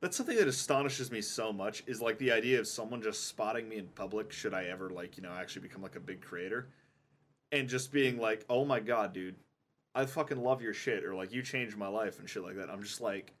[0.00, 3.68] that's something that astonishes me so much is like the idea of someone just spotting
[3.68, 6.68] me in public should I ever like, you know, actually become like a big creator
[7.50, 9.34] and just being like, "Oh my god, dude.
[9.92, 12.70] I fucking love your shit," or like, "You changed my life" and shit like that.
[12.70, 13.32] I'm just like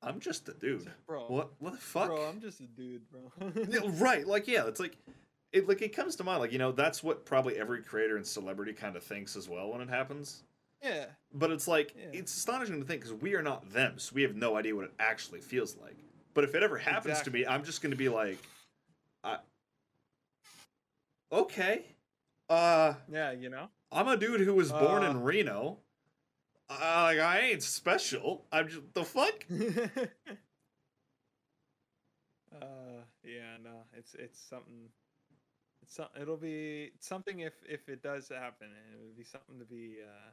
[0.00, 0.88] I'm just a dude.
[1.08, 2.06] Bro, What what the fuck?
[2.08, 3.32] bro, I'm just a dude, bro.
[3.68, 4.96] Yeah, right like yeah it's like
[5.54, 8.26] it like it comes to mind like you know that's what probably every creator and
[8.26, 10.42] celebrity kind of thinks as well when it happens
[10.82, 11.06] yeah.
[11.32, 12.10] but it's like Yeah.
[12.12, 14.84] it's astonishing to think because we are not them so we have no idea what
[14.86, 15.96] it actually feels like
[16.34, 18.38] but if it ever happens to me i'm just going to be like
[19.22, 19.38] I,
[21.32, 21.84] okay
[22.50, 23.68] uh Yeah, you know?
[23.92, 25.10] i'm a dude who was born Uh.
[25.10, 25.78] in reno
[26.68, 29.44] uh, like i ain't special i'm just the fuck
[32.60, 32.66] uh
[33.24, 33.84] yeah, no.
[33.96, 34.90] It's it's something
[35.84, 39.58] it's some, it'll be something if if it does happen and it would be something
[39.58, 40.30] to be uh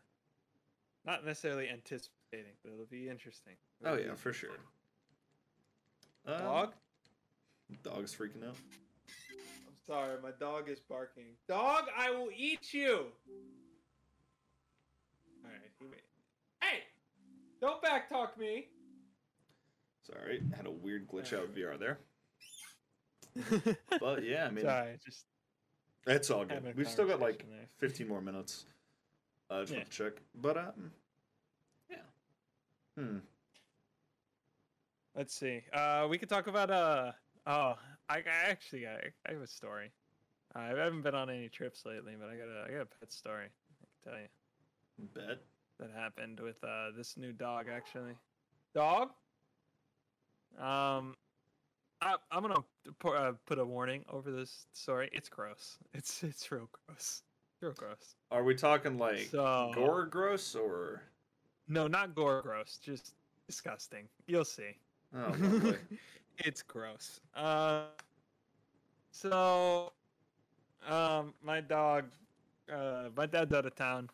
[1.04, 3.54] not necessarily anticipating, but it'll be interesting.
[3.86, 4.68] oh It'll yeah be for sure interesting.
[6.28, 6.74] Um, Dog?
[7.84, 8.56] dog's freaking out
[9.68, 11.36] I'm sorry, my dog is barking.
[11.48, 13.08] Dog, I will eat you.
[15.44, 16.02] All right, he made...
[16.62, 16.84] Hey,
[17.60, 18.68] don't backtalk me.
[20.06, 22.00] Sorry, had a weird glitch out with VR there.
[24.00, 25.26] But yeah, I mean, sorry, just
[26.08, 26.76] it's all good.
[26.76, 27.68] We've still got like there.
[27.78, 28.66] 15 more minutes.
[29.50, 29.80] Uh, just Yeah.
[29.80, 30.14] want to check.
[30.36, 30.92] But, um,
[31.90, 31.98] yeah.
[32.98, 33.18] Hmm.
[35.16, 35.62] Let's see.
[35.74, 37.12] Uh, we could talk about uh.
[37.46, 37.76] Oh,
[38.08, 39.92] I, I actually got I have a story.
[40.56, 43.12] I haven't been on any trips lately, but I got a I got a pet
[43.12, 43.46] story.
[43.48, 45.40] I can tell you Bet.
[45.80, 48.14] that happened with uh this new dog actually.
[48.74, 49.10] Dog.
[50.60, 51.16] Um,
[52.02, 52.64] I, I'm gonna
[53.06, 55.10] uh, put a warning over this story.
[55.14, 55.78] It's gross.
[55.94, 57.22] It's it's real gross.
[57.62, 58.16] Real gross.
[58.32, 61.04] Are we talking like So gore gross or?
[61.68, 63.14] no, not gore gross, just
[63.48, 64.08] disgusting.
[64.28, 64.78] You'll see.
[65.16, 65.36] Oh,
[66.40, 67.20] it's gross.
[67.36, 67.84] Uh,
[69.12, 69.92] so,
[70.88, 72.06] um, my dog,
[72.72, 74.10] uh, my dad's out of town.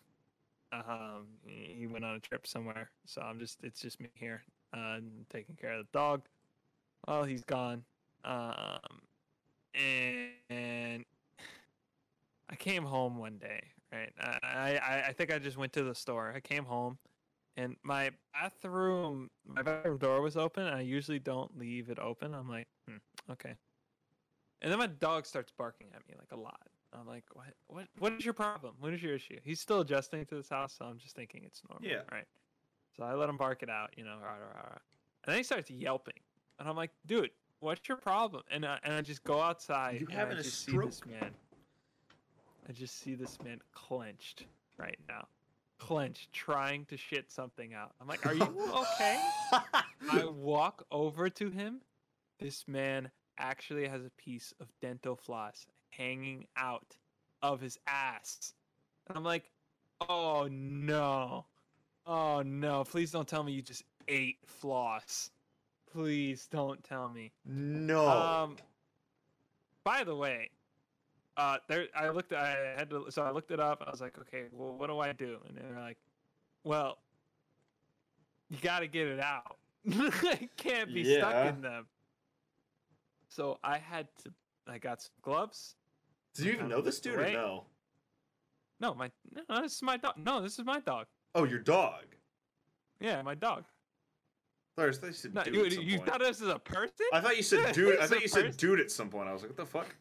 [0.74, 4.44] Um, he he went on a trip somewhere, so I'm just it's just me here,
[4.74, 6.24] uh, taking care of the dog
[7.08, 7.84] while he's gone.
[8.24, 9.02] Um,
[9.74, 11.06] and, and
[12.50, 14.12] I came home one day, right?
[14.20, 16.34] I, I I think I just went to the store.
[16.36, 16.98] I came home,
[17.56, 20.68] and my bathroom my bathroom door was open.
[20.68, 22.34] And I usually don't leave it open.
[22.34, 22.98] I'm like, hmm,
[23.32, 23.56] okay.
[24.62, 26.68] And then my dog starts barking at me like a lot.
[26.98, 27.54] I'm like, what?
[27.68, 27.86] What?
[28.00, 28.76] What is your problem?
[28.80, 29.38] What is your issue?
[29.44, 31.88] He's still adjusting to this house, so I'm just thinking it's normal.
[31.88, 32.02] Yeah.
[32.12, 32.26] Right.
[32.98, 34.78] So I let him bark it out, you know, rah, rah, rah.
[35.24, 36.16] and then he starts yelping,
[36.60, 38.44] and I'm like, dude, what's your problem?
[38.52, 40.00] And I, and I just go outside.
[40.02, 41.22] You having I a just see this stroke?
[41.22, 41.32] man.
[42.70, 44.46] I just see this man clenched
[44.78, 45.28] right now,
[45.80, 47.94] clenched, trying to shit something out.
[48.02, 49.20] I'm like, are you okay?
[50.12, 51.80] I walk over to him.
[52.40, 56.98] This man actually has a piece of dental floss hanging out
[57.42, 58.54] of his ass.
[59.08, 59.50] And I'm like,
[60.10, 61.46] oh no.
[62.06, 62.84] Oh no.
[62.84, 65.32] Please don't tell me you just ate floss.
[65.92, 67.32] Please don't tell me.
[67.46, 68.08] no.
[68.08, 68.58] Um
[69.84, 70.50] by the way,
[71.38, 73.84] uh there I looked I had to so I looked it up.
[73.86, 75.38] I was like, okay, well what do I do?
[75.48, 75.98] And they're like,
[76.64, 77.00] well,
[78.50, 79.58] you got to get it out.
[79.86, 81.88] it can't be stuck in them.
[83.30, 84.34] So I had to
[84.68, 85.76] I got some gloves.
[86.36, 87.66] Do you even know this dude or no?
[88.80, 89.10] No, my
[89.50, 90.16] no, this is my dog.
[90.18, 91.08] No, this is my dog.
[91.34, 92.04] Oh, your dog.
[93.00, 93.64] Yeah, my dog.
[94.78, 96.10] Sorry, I thought you said No, dude you at some you point.
[96.10, 97.06] thought this is a person?
[97.12, 98.00] I thought you said dude.
[98.00, 99.28] I thought you said dude at some point.
[99.28, 99.96] I was like, what the fuck?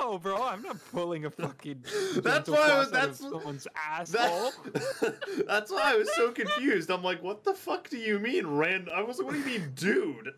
[0.00, 1.84] No, bro, I'm not pulling a fucking.
[2.16, 4.50] That's why I was- floss out of that's- someone's asshole.
[4.72, 6.90] That, that's why I was so confused.
[6.90, 8.90] I'm like, what the fuck do you mean, Rand?
[8.94, 10.30] I was like, what do you mean, dude?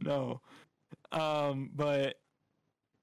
[0.00, 0.40] No.
[1.12, 2.16] Um, but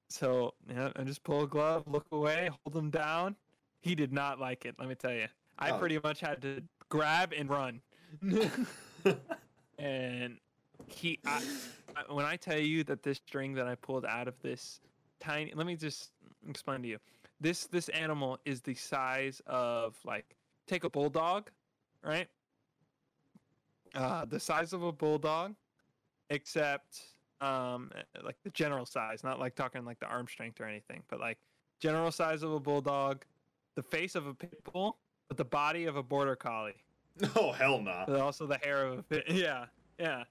[0.09, 3.35] so yeah, I just pull a glove, look away, hold him down.
[3.81, 4.75] He did not like it.
[4.79, 5.27] Let me tell you.
[5.57, 5.77] I Oh.
[5.79, 7.81] pretty much had to grab and run.
[9.79, 10.37] and
[10.87, 11.41] he, I,
[12.09, 14.79] when I tell you that this string that I pulled out of this
[15.19, 16.11] tiny, let me just
[16.47, 16.97] explain to you.
[17.39, 20.35] This this animal is the size of like
[20.67, 21.49] take a bulldog,
[22.03, 22.27] right?
[23.95, 25.55] Uh, the size of a bulldog,
[26.29, 27.01] except
[27.41, 27.91] um
[28.23, 31.39] like the general size, not like talking like the arm strength or anything, but like
[31.79, 33.25] general size of a bulldog,
[33.75, 34.97] the face of a pit bull,
[35.27, 36.75] but the body of a border collie.
[37.35, 38.05] oh hell nah.
[38.05, 39.05] But also the hair of.
[39.27, 39.65] Yeah,
[39.99, 40.23] yeah.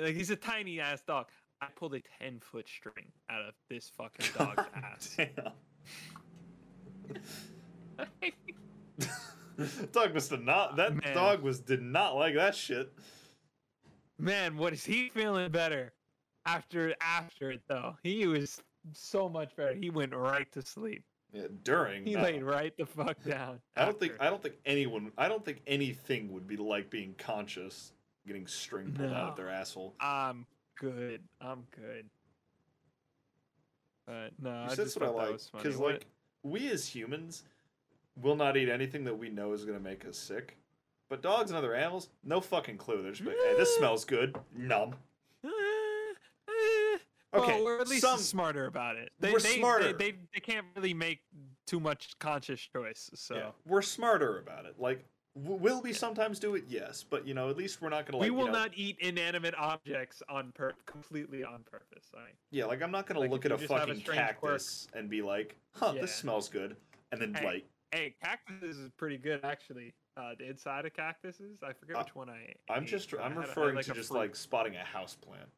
[0.00, 1.26] Like he's a tiny ass dog.
[1.60, 5.16] I pulled a ten foot string out of this fucking dog's ass.
[5.16, 5.52] Damn.
[9.92, 10.76] dog must have not.
[10.76, 11.14] That Man.
[11.14, 12.92] dog was did not like that shit.
[14.18, 15.92] Man, what is he feeling better
[16.46, 17.96] after after it though?
[18.02, 18.60] He was
[18.92, 19.74] so much better.
[19.74, 21.04] He went right to sleep.
[21.34, 22.06] Yeah, during.
[22.06, 22.22] He no.
[22.22, 23.58] laid right the fuck down.
[23.76, 24.12] I don't think.
[24.20, 25.10] I don't think anyone.
[25.18, 27.92] I don't think anything would be like being conscious,
[28.24, 29.94] getting string pulled out of their asshole.
[29.98, 30.46] I'm
[30.78, 31.22] good.
[31.40, 32.06] I'm good.
[34.06, 35.40] But no, I that's just what I like.
[35.52, 36.06] Because like
[36.44, 37.42] we as humans
[38.22, 40.56] will not eat anything that we know is gonna make us sick.
[41.08, 43.02] But dogs and other animals, no fucking clue.
[43.02, 43.78] They're just like, hey, this mm.
[43.78, 44.36] smells good.
[44.56, 44.94] Numb.
[47.34, 49.10] Okay, well, we're at least some- smarter about it.
[49.20, 49.92] They, We're they, smarter.
[49.92, 51.20] They, they, they can't really make
[51.66, 53.10] too much conscious choice.
[53.14, 54.74] So Yeah, we're smarter about it.
[54.78, 55.04] Like,
[55.34, 56.64] will we sometimes do it?
[56.68, 58.22] Yes, but you know, at least we're not gonna like.
[58.22, 62.06] we you will know- not eat inanimate objects on pur- completely on purpose.
[62.14, 64.02] I mean, Yeah, like I'm not gonna like, look at a you have a fucking
[64.02, 64.16] quirk.
[64.16, 66.02] cactus and be like, "Huh, Yeah.
[66.02, 66.76] this smells good,"
[67.10, 69.92] and then Hey, like, hey, cactuses is pretty good actually.
[70.16, 72.54] Uh, the inside of cactuses, I forget Uh, which one I.
[72.70, 74.18] I'm ate, just I'm had I had, referring like, to just fruit.
[74.18, 75.50] like spotting a house plant.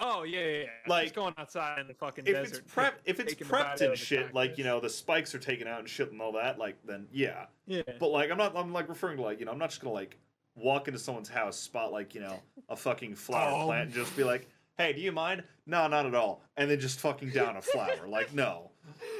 [0.00, 0.66] Oh yeah, yeah, yeah.
[0.88, 2.58] like, just going outside in the fucking If desert.
[2.64, 4.90] it's prep, if it's taking the bite out prepped and shit, like you know the
[4.90, 7.46] spikes are taken out and shit and all that, like then yeah.
[7.66, 7.82] yeah.
[8.00, 9.94] But like I'm not I'm like referring to like you know I'm not just gonna
[9.94, 10.18] like
[10.56, 13.66] walk into someone's house, spot like you know a fucking flower Oh.
[13.66, 16.80] plant, and just be like, "Hey, do you mind?" No, not at all, and then
[16.80, 18.06] just fucking down a flower.
[18.08, 18.70] like no.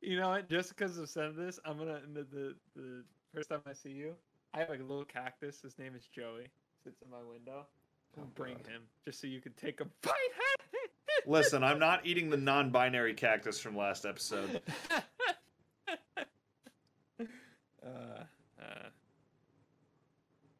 [0.00, 0.50] You know what?
[0.50, 3.04] Just because I've said this, I'm gonna the, the the
[3.34, 4.14] first time I see you,
[4.52, 5.62] I have like a little cactus.
[5.62, 6.48] His name is Joey.
[6.84, 7.64] Sits in my window.
[8.16, 8.66] Oh, I'll bring God.
[8.66, 10.12] him just so you can take a bite.
[11.26, 14.60] Listen, I'm not eating the non-binary cactus from last episode.
[14.90, 15.00] uh,
[17.86, 18.24] uh,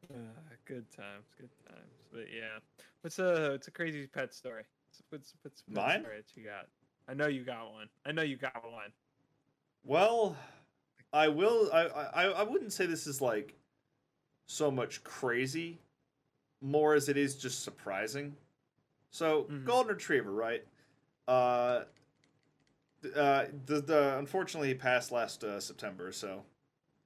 [0.09, 0.15] uh,
[0.65, 1.91] good times, good times.
[2.11, 2.57] But yeah,
[3.01, 4.63] what's a what's a crazy pet story?
[4.89, 6.01] What's what's, what's a pet Mine?
[6.01, 6.67] story that you got?
[7.07, 7.87] I know you got one.
[8.05, 8.91] I know you got one.
[9.83, 10.35] Well,
[11.13, 11.69] I will.
[11.71, 13.53] I, I I wouldn't say this is like
[14.47, 15.79] so much crazy,
[16.65, 18.35] more as it is just surprising.
[19.11, 19.65] So Mhm.
[19.65, 20.65] golden retriever, right?
[21.27, 21.85] Uh,
[23.15, 26.43] uh, the, the unfortunately he passed last uh, September, so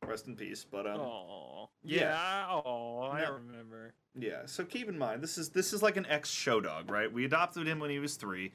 [0.06, 0.64] rest in peace.
[0.64, 1.70] But um, Oh.
[1.84, 2.00] yeah.
[2.02, 2.48] Yeah.
[2.50, 3.34] Oh, I No.
[3.34, 3.94] remember.
[4.16, 7.12] Yeah, so keep in mind this is this is like an ex show dog, right?
[7.12, 8.54] We adopted him when he was three,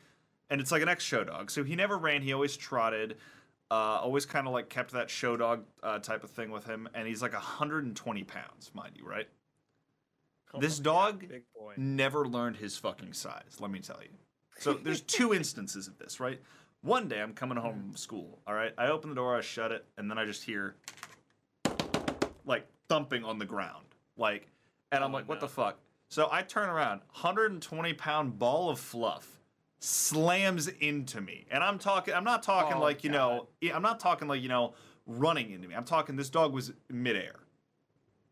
[0.50, 1.50] and it's like an ex show dog.
[1.50, 3.16] So he never ran; he always trotted,
[3.70, 6.88] uh, always kind of like kept that show dog uh, type of thing with him.
[6.94, 9.28] And he's like 120 pounds, mind you, right?
[10.60, 11.40] This God, dog.
[11.76, 13.56] Never learned his fucking size.
[13.60, 14.08] Let me tell you.
[14.58, 16.40] So there's two instances of this, right?
[16.82, 18.38] One day I'm coming home from school.
[18.46, 20.76] All right, I open the door, I shut it, and then I just hear
[22.44, 23.86] like thumping on the ground,
[24.16, 24.48] like,
[24.92, 25.40] and I'm Oh, like, what no.
[25.42, 25.78] the fuck?
[26.10, 29.40] So I turn around, 120 pound ball of fluff
[29.80, 32.14] slams into me, and I'm talking.
[32.14, 33.48] I'm not talking Oh, like you know.
[33.72, 34.74] I'm not talking like you know
[35.06, 35.74] running into me.
[35.74, 36.16] I'm talking.
[36.16, 37.36] This dog was midair,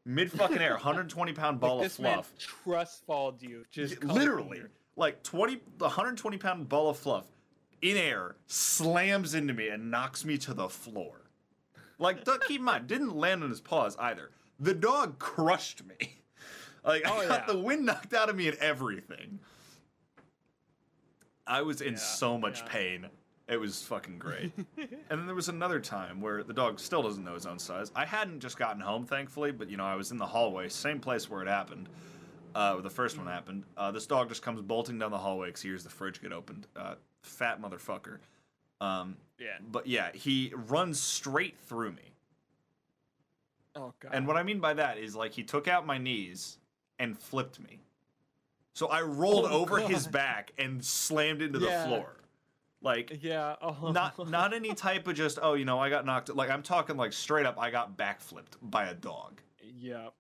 [0.05, 2.33] mid fucking air, 120 pound ball like of fluff.
[2.39, 3.65] trust falled you.
[3.71, 4.63] Just literally
[4.97, 7.25] like 20 the 120 pound ball of fluff
[7.81, 11.23] in air slams into me and knocks me to the floor
[11.99, 14.31] like keep in mind didn't land on his paws either
[14.61, 15.97] the dog crushed me
[16.85, 17.53] like Oh, i got yeah.
[17.55, 19.41] the wind knocked out of me and everything
[21.47, 22.69] i was in Yeah, so much yeah.
[22.69, 23.07] pain
[23.53, 27.23] it was fucking great and then there was another time where the dog still doesn't
[27.25, 27.93] know his own size.
[27.95, 30.99] I hadn't just gotten home, thankfully, but you know, I was in the hallway, same
[31.01, 31.89] place where it happened,
[32.55, 33.65] uh, where the first one happened.
[33.77, 36.33] Uh, this dog just comes bolting down the hallway because he hears the fridge get
[36.33, 36.67] opened.
[36.77, 38.19] Uh, fat motherfucker.
[38.81, 39.59] Um, yeah.
[39.71, 42.13] but yeah, he runs straight through me.
[43.77, 44.11] Oh god.
[44.13, 46.59] And what I mean by that is like he took out my knees
[46.99, 47.81] and flipped me.
[48.75, 51.83] So I rolled Oh, over his back and slammed into Yeah.
[51.83, 52.17] the floor.
[52.83, 53.57] Like Yeah.
[53.63, 53.93] Oh.
[53.93, 56.97] not not any type of just oh you know I got knocked like I'm talking
[56.97, 59.41] like straight up I got backflipped by a dog.
[59.79, 60.13] Yep.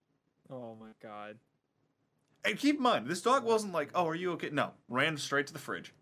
[0.51, 1.39] Oh my god.
[2.45, 5.47] And keep in mind this dog wasn't like oh are you okay no ran straight
[5.49, 5.93] to the fridge.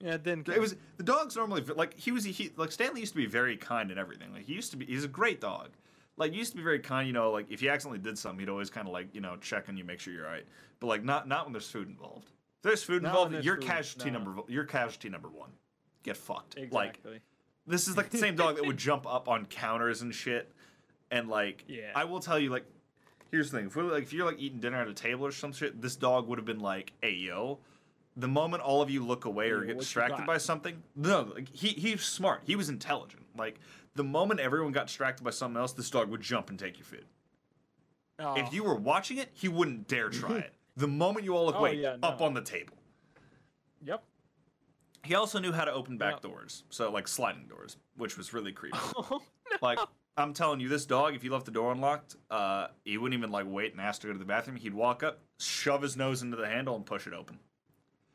[0.00, 0.14] Yeah.
[0.14, 0.48] It didn't.
[0.48, 3.56] It was the dog's normally like he was he like Stanley used to be very
[3.56, 5.70] kind and everything like he used to be he's a great dog.
[6.16, 7.32] Like he used to be very kind, you know.
[7.32, 9.76] Like if you accidentally did something, he'd always kind of like you know check on
[9.76, 10.46] you, make sure you're all right.
[10.78, 12.30] But like not not when there's food involved.
[12.64, 14.18] There's food Not involved, there's you're food, casualty no.
[14.18, 15.50] number you're casualty number one.
[16.02, 16.58] Get fucked.
[16.72, 17.00] Like.
[17.66, 20.50] This is like the same dog that would jump up on counters and shit.
[21.10, 21.92] And like, Yeah.
[21.94, 22.64] I will tell you, like,
[23.30, 25.32] here's the thing: if we're like, if you're like eating dinner at a table or
[25.32, 27.60] some shit, this dog would have been like, "Hey, yo."
[28.16, 31.68] The moment all of you look away or get distracted by something, no, like he
[31.70, 32.42] he's smart.
[32.44, 33.24] He was intelligent.
[33.36, 33.58] Like
[33.96, 36.84] the moment everyone got distracted by something else, this dog would jump and take your
[36.84, 37.06] food.
[38.20, 38.34] oh.
[38.36, 40.52] If you were watching it, he wouldn't dare try it.
[40.76, 42.76] The moment you all look Oh, away, yeah, up on the table.
[43.84, 44.02] Yep.
[45.04, 46.22] He also knew how to open back Yep.
[46.22, 48.78] doors, so like sliding doors, which was really creepy.
[48.96, 49.20] Oh,
[49.60, 49.78] Like
[50.16, 53.30] I'm telling you, this dog, if you left the door unlocked, uh, he wouldn't even
[53.30, 54.56] like wait and ask to go to the bathroom.
[54.56, 57.38] He'd walk up, shove his nose into the handle, and push it open.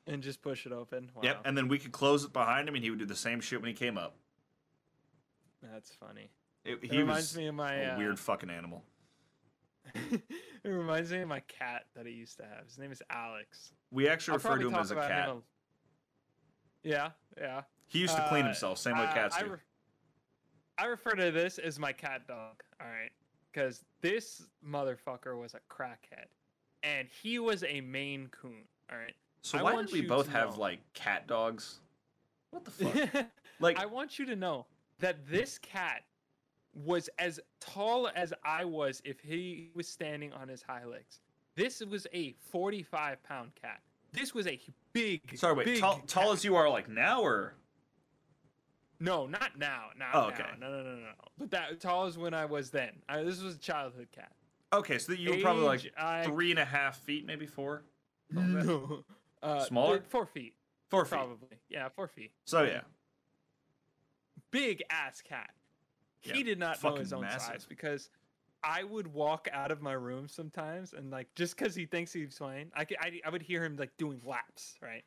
[0.08, 1.12] and just push it open.
[1.14, 1.22] Wow.
[1.24, 3.40] Yep, and then we could close it behind him, and he would do the same
[3.42, 4.16] shit when he came up.
[5.62, 6.30] That's funny.
[6.66, 8.84] It, It he reminds was me of my a uh, weird fucking animal.
[10.64, 12.66] it reminds me of my cat that I used to have.
[12.66, 13.74] His name is Alex.
[13.92, 15.30] We actually I'll refer to him as a cat.
[15.30, 15.42] a-
[16.84, 17.62] Yeah, yeah.
[17.88, 19.50] He used to clean Uh, himself, same way uh, cats I do.
[19.52, 19.58] re-
[20.78, 22.62] I refer to this as my cat dog.
[22.80, 23.12] All right,
[23.52, 26.26] because this motherfucker was a crackhead,
[26.84, 28.64] and he was a Maine Coon.
[28.92, 29.16] All right.
[29.42, 30.60] so I why did we both have know.
[30.62, 31.80] like cat dogs?
[32.52, 33.26] What the fuck?
[33.60, 34.66] like I want you to know
[35.00, 36.04] that this cat
[36.74, 41.20] was as tall as I was if he was standing on his high legs.
[41.56, 43.82] This was a 45 pound cat.
[44.12, 44.60] This was a
[44.94, 45.22] big.
[45.38, 47.56] sorry, wait, big tall, tall as you are like now, or
[49.00, 49.88] No, not now.
[49.98, 50.28] Not Oh, now.
[50.28, 50.46] okay.
[50.60, 51.12] No, no, no, no.
[51.38, 52.92] But that tall as when I was then.
[53.08, 54.32] I, this was a childhood cat.
[54.74, 57.84] okay, so you were probably like I- three and a half feet, maybe four.
[58.32, 59.04] No.
[59.42, 60.04] Uh, Smaller?
[60.10, 60.54] Four feet,
[60.90, 61.16] four feet.
[61.16, 61.58] probably.
[61.70, 62.32] Yeah, four feet.
[62.46, 62.82] So yeah,
[64.52, 65.50] big ass cat.
[66.22, 67.42] He Yeah, did not know his own massive.
[67.42, 68.10] size because
[68.64, 72.38] I would walk out of my room sometimes and like just because he thinks he's
[72.38, 75.04] fine, I, could, I I would hear him like doing laps, right?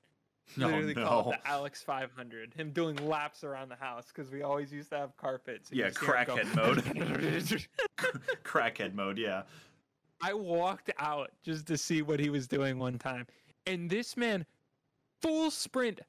[0.56, 1.30] no, Literally no.
[1.32, 2.54] it the Alex 500.
[2.54, 5.70] Him doing laps around the house because we always used to have carpets.
[5.70, 7.66] Yeah, you just hear him go- crackhead
[8.44, 9.18] crackhead mode.
[9.18, 9.42] Yeah.
[10.20, 13.26] I walked out just to see what he was doing one time,
[13.66, 14.46] and this man,
[15.20, 16.00] full sprint,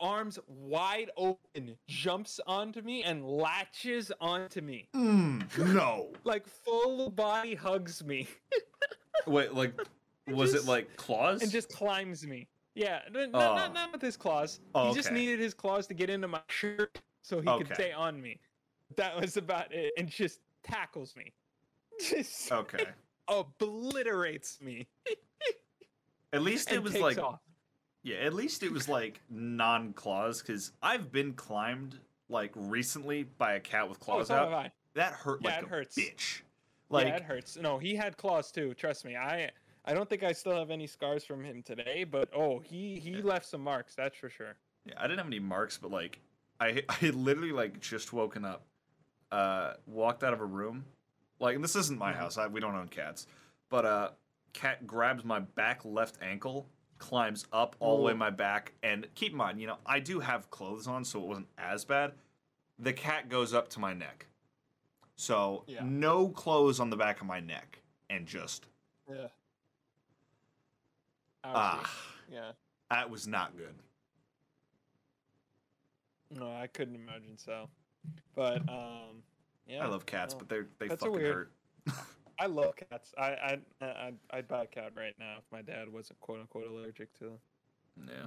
[0.00, 4.88] arms wide open, jumps onto me and latches onto me.
[4.94, 6.12] Mm, no.
[6.24, 8.28] like full body hugs me
[9.26, 9.74] Wait, like,
[10.28, 11.42] was it like claws?
[11.42, 12.46] and just climbs me.
[12.74, 13.38] Yeah, n- Oh.
[13.38, 14.60] not, not, not with his claws.
[14.74, 15.16] Oh, he just okay.
[15.18, 18.38] needed his claws to get into my shirt so he could stay on me.
[18.96, 21.32] That was about it, and just tackles me.
[22.00, 22.86] Just Okay.
[23.28, 24.86] obliterates me.
[26.32, 27.40] At least it and was like off.
[28.02, 31.98] Yeah, at least it was like non claws because I've been climbed
[32.28, 34.70] like recently by a cat with Oh, claws so out.
[34.94, 35.96] That hurt Yeah, like it a hurts.
[35.96, 36.40] bitch.
[36.88, 37.56] Like yeah, it hurts.
[37.56, 38.74] No, he had claws too.
[38.74, 39.16] Trust me.
[39.16, 39.50] I
[39.84, 43.10] I don't think I still have any scars from him today, but oh, he he
[43.12, 43.22] Yeah.
[43.24, 43.94] left some marks.
[43.94, 44.56] That's for sure.
[44.86, 46.20] Yeah, I didn't have any marks, but like
[46.58, 48.62] I I literally like just woken up,
[49.30, 50.84] uh, walked out of a room,
[51.38, 52.16] like and this isn't my Mhm.
[52.16, 52.38] house.
[52.38, 53.26] I, we don't own cats,
[53.68, 54.10] but uh,
[54.52, 56.66] cat grabs my back left ankle,
[57.04, 60.20] climbs up all the way my back, and keep in mind, you know, I do
[60.20, 62.12] have clothes on, so it wasn't as bad.
[62.78, 64.26] The cat goes up to my neck,
[65.16, 65.80] so Yeah.
[65.82, 68.66] no clothes on the back of my neck, and just
[69.10, 69.28] Yeah.
[71.42, 71.90] ah,
[72.30, 72.52] Yeah.
[72.90, 73.74] that was not good.
[76.30, 77.68] No, I couldn't imagine so.
[78.34, 79.22] But um,
[79.66, 79.84] yeah.
[79.84, 81.52] I love cats, but they're they That's fucking weird- hurt.
[82.40, 83.12] I love cats.
[83.18, 86.66] I I I I'd buy a cat right now if my dad wasn't quote unquote
[86.66, 87.38] allergic to them.
[88.08, 88.26] Yeah.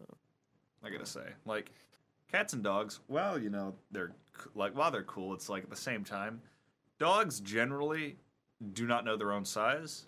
[0.00, 0.14] Oh.
[0.84, 1.72] I gotta say, like,
[2.30, 3.00] cats and dogs.
[3.08, 4.12] Well, you know, they're
[4.54, 6.40] like while they're cool, it's like at the same time,
[6.98, 8.16] dogs generally
[8.72, 10.06] do not know their own size,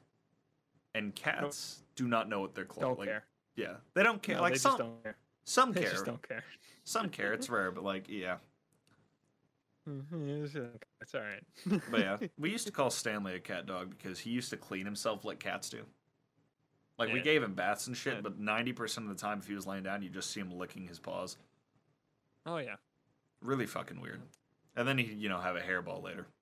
[0.94, 2.82] and cats do not know what their clothes.
[2.82, 3.24] Don't like, care.
[3.56, 4.36] Yeah, they don't care.
[4.36, 5.16] No, like some just don't care.
[5.44, 6.44] some They just don't care.
[6.84, 7.32] some care.
[7.32, 8.36] It's rare, but like yeah.
[9.88, 11.42] Mhm, It's all right.
[11.90, 14.84] But yeah, we used to call Stanley a cat dog because he used to clean
[14.84, 15.82] himself like cats do.
[16.98, 18.20] Like we gave him baths and shit, Yeah.
[18.20, 20.50] but ninety percent of the time, if he was laying down, you just see him
[20.56, 21.36] licking his paws.
[22.46, 22.76] oh yeah.
[23.40, 24.20] Really fucking weird.
[24.76, 26.26] And then he, you know, have a hairball later.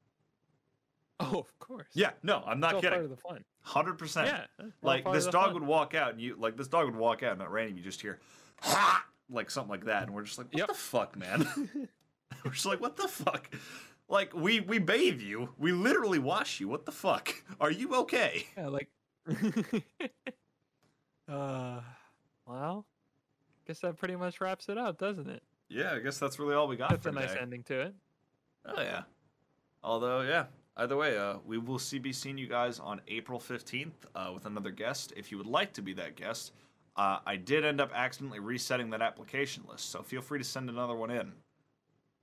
[1.23, 1.89] Oh, of course.
[1.93, 3.05] Yeah, no, I'm not all part kidding.
[3.05, 3.45] of the fun.
[3.61, 4.29] Hundred percent.
[4.59, 4.67] Yeah.
[4.81, 5.55] Like this dog fun.
[5.55, 7.83] would walk out, and you like this dog would walk out, and at random you
[7.83, 8.21] just hear,
[8.63, 10.69] "Ha!" like something like that, and we're just like, what Yep.
[10.69, 11.89] the fuck, man?
[12.45, 13.51] we're just like, what the fuck?
[14.09, 16.69] Like we we bathe you, we literally wash you.
[16.69, 17.33] What the fuck?
[17.61, 18.47] Are you okay?
[18.57, 18.89] yeah, like.
[21.29, 21.81] uh,
[22.47, 22.87] well,
[23.67, 25.43] guess that pretty much wraps it up, doesn't it?
[25.69, 27.41] Yeah, I guess that's really all we got That's a nice today.
[27.41, 27.95] ending to it.
[28.67, 29.03] Oh yeah.
[29.85, 34.07] Although yeah, either way, uh, we will see be seeing you guys on April fifteenth
[34.17, 35.13] uh, with another guest.
[35.17, 36.53] If you would like to be that guest,
[36.97, 40.69] uh, I did end up accidentally resetting that application list, so feel free to send
[40.69, 41.33] another one in.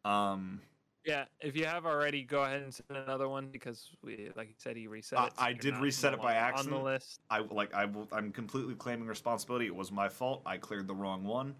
[0.06, 0.62] Um,
[1.06, 4.56] Yeah, if you have already, go ahead and send another one because we, like you
[4.58, 5.32] said, he reset it.
[5.38, 6.76] so I did reset it by accident.
[6.76, 7.22] On the list.
[7.30, 9.66] I like I will, I'm completely claiming responsibility.
[9.66, 10.42] It was my fault.
[10.46, 11.56] I cleared the wrong one.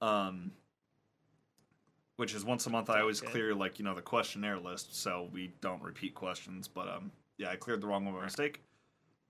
[0.00, 0.52] Um,
[2.16, 2.90] which is once a month.
[2.90, 3.32] I always Okay.
[3.32, 6.68] clear like you know the questionnaire list, so we don't repeat questions.
[6.68, 8.62] But um, yeah, I cleared the wrong one by mistake.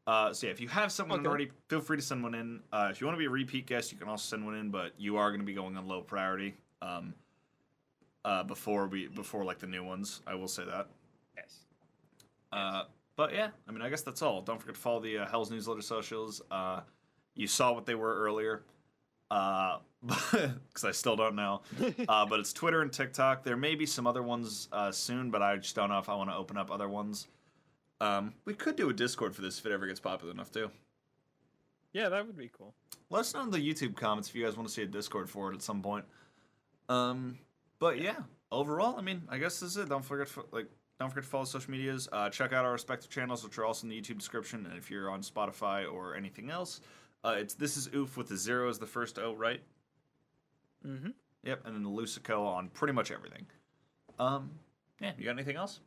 [0.07, 1.29] Uh, so yeah, if you have someone Okay.
[1.29, 2.63] already, feel free to send one in.
[2.73, 4.71] Uh, if you want to be a repeat guest, you can also send one in,
[4.71, 6.55] but you are going to be going on low priority.
[6.81, 7.13] Um,
[8.27, 10.89] uh, before we before like the new ones, I will say that.
[11.37, 11.61] Yes.
[12.53, 12.83] Uh,
[13.17, 14.43] but yeah, I mean, I guess that's all.
[14.43, 16.43] Don't forget to follow the uh, Hell's Newsletter socials.
[16.51, 16.81] Uh,
[17.35, 18.63] you saw what they were earlier,
[19.31, 21.63] because I still don't know.
[22.09, 23.43] Uh, but it's Twitter and TikTok.
[23.43, 26.15] There may be some other ones uh, soon, but I just don't know if I
[26.15, 27.27] want to open up other ones.
[28.01, 30.71] Um, we could do a Discord for this if it ever gets popular enough too.
[31.93, 32.75] yeah, that would be cool.
[33.11, 35.31] Let us know in the YouTube comments if you guys want to see a Discord
[35.31, 36.05] for it at some point.
[36.89, 37.39] Um,
[37.79, 38.17] but yeah,
[38.51, 39.89] overall, I mean, I guess this is it.
[39.89, 40.67] Don't forget, to, like,
[40.99, 42.09] don't forget to follow social medias.
[42.13, 44.67] Uh, check out our respective channels, which are also in the YouTube description.
[44.67, 46.81] And if you're on Spotify or anything else,
[47.25, 49.61] uh, it's this is oof with the zero as the first O, right?
[50.87, 51.11] Mm-hmm.
[51.45, 53.47] Yep, and then the Lucico on pretty much everything.
[54.19, 54.51] Um,
[55.01, 55.81] yeah, you got anything else?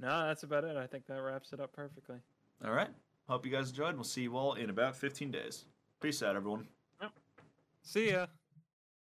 [0.00, 0.76] No, that's about it.
[0.76, 2.16] I think that wraps it up perfectly.
[2.64, 2.88] All right.
[3.28, 3.94] Hope you guys enjoyed.
[3.94, 5.64] We'll see you all in about 15 days.
[6.00, 6.66] Peace out, everyone.
[7.00, 7.12] Yep.
[7.82, 8.26] See ya.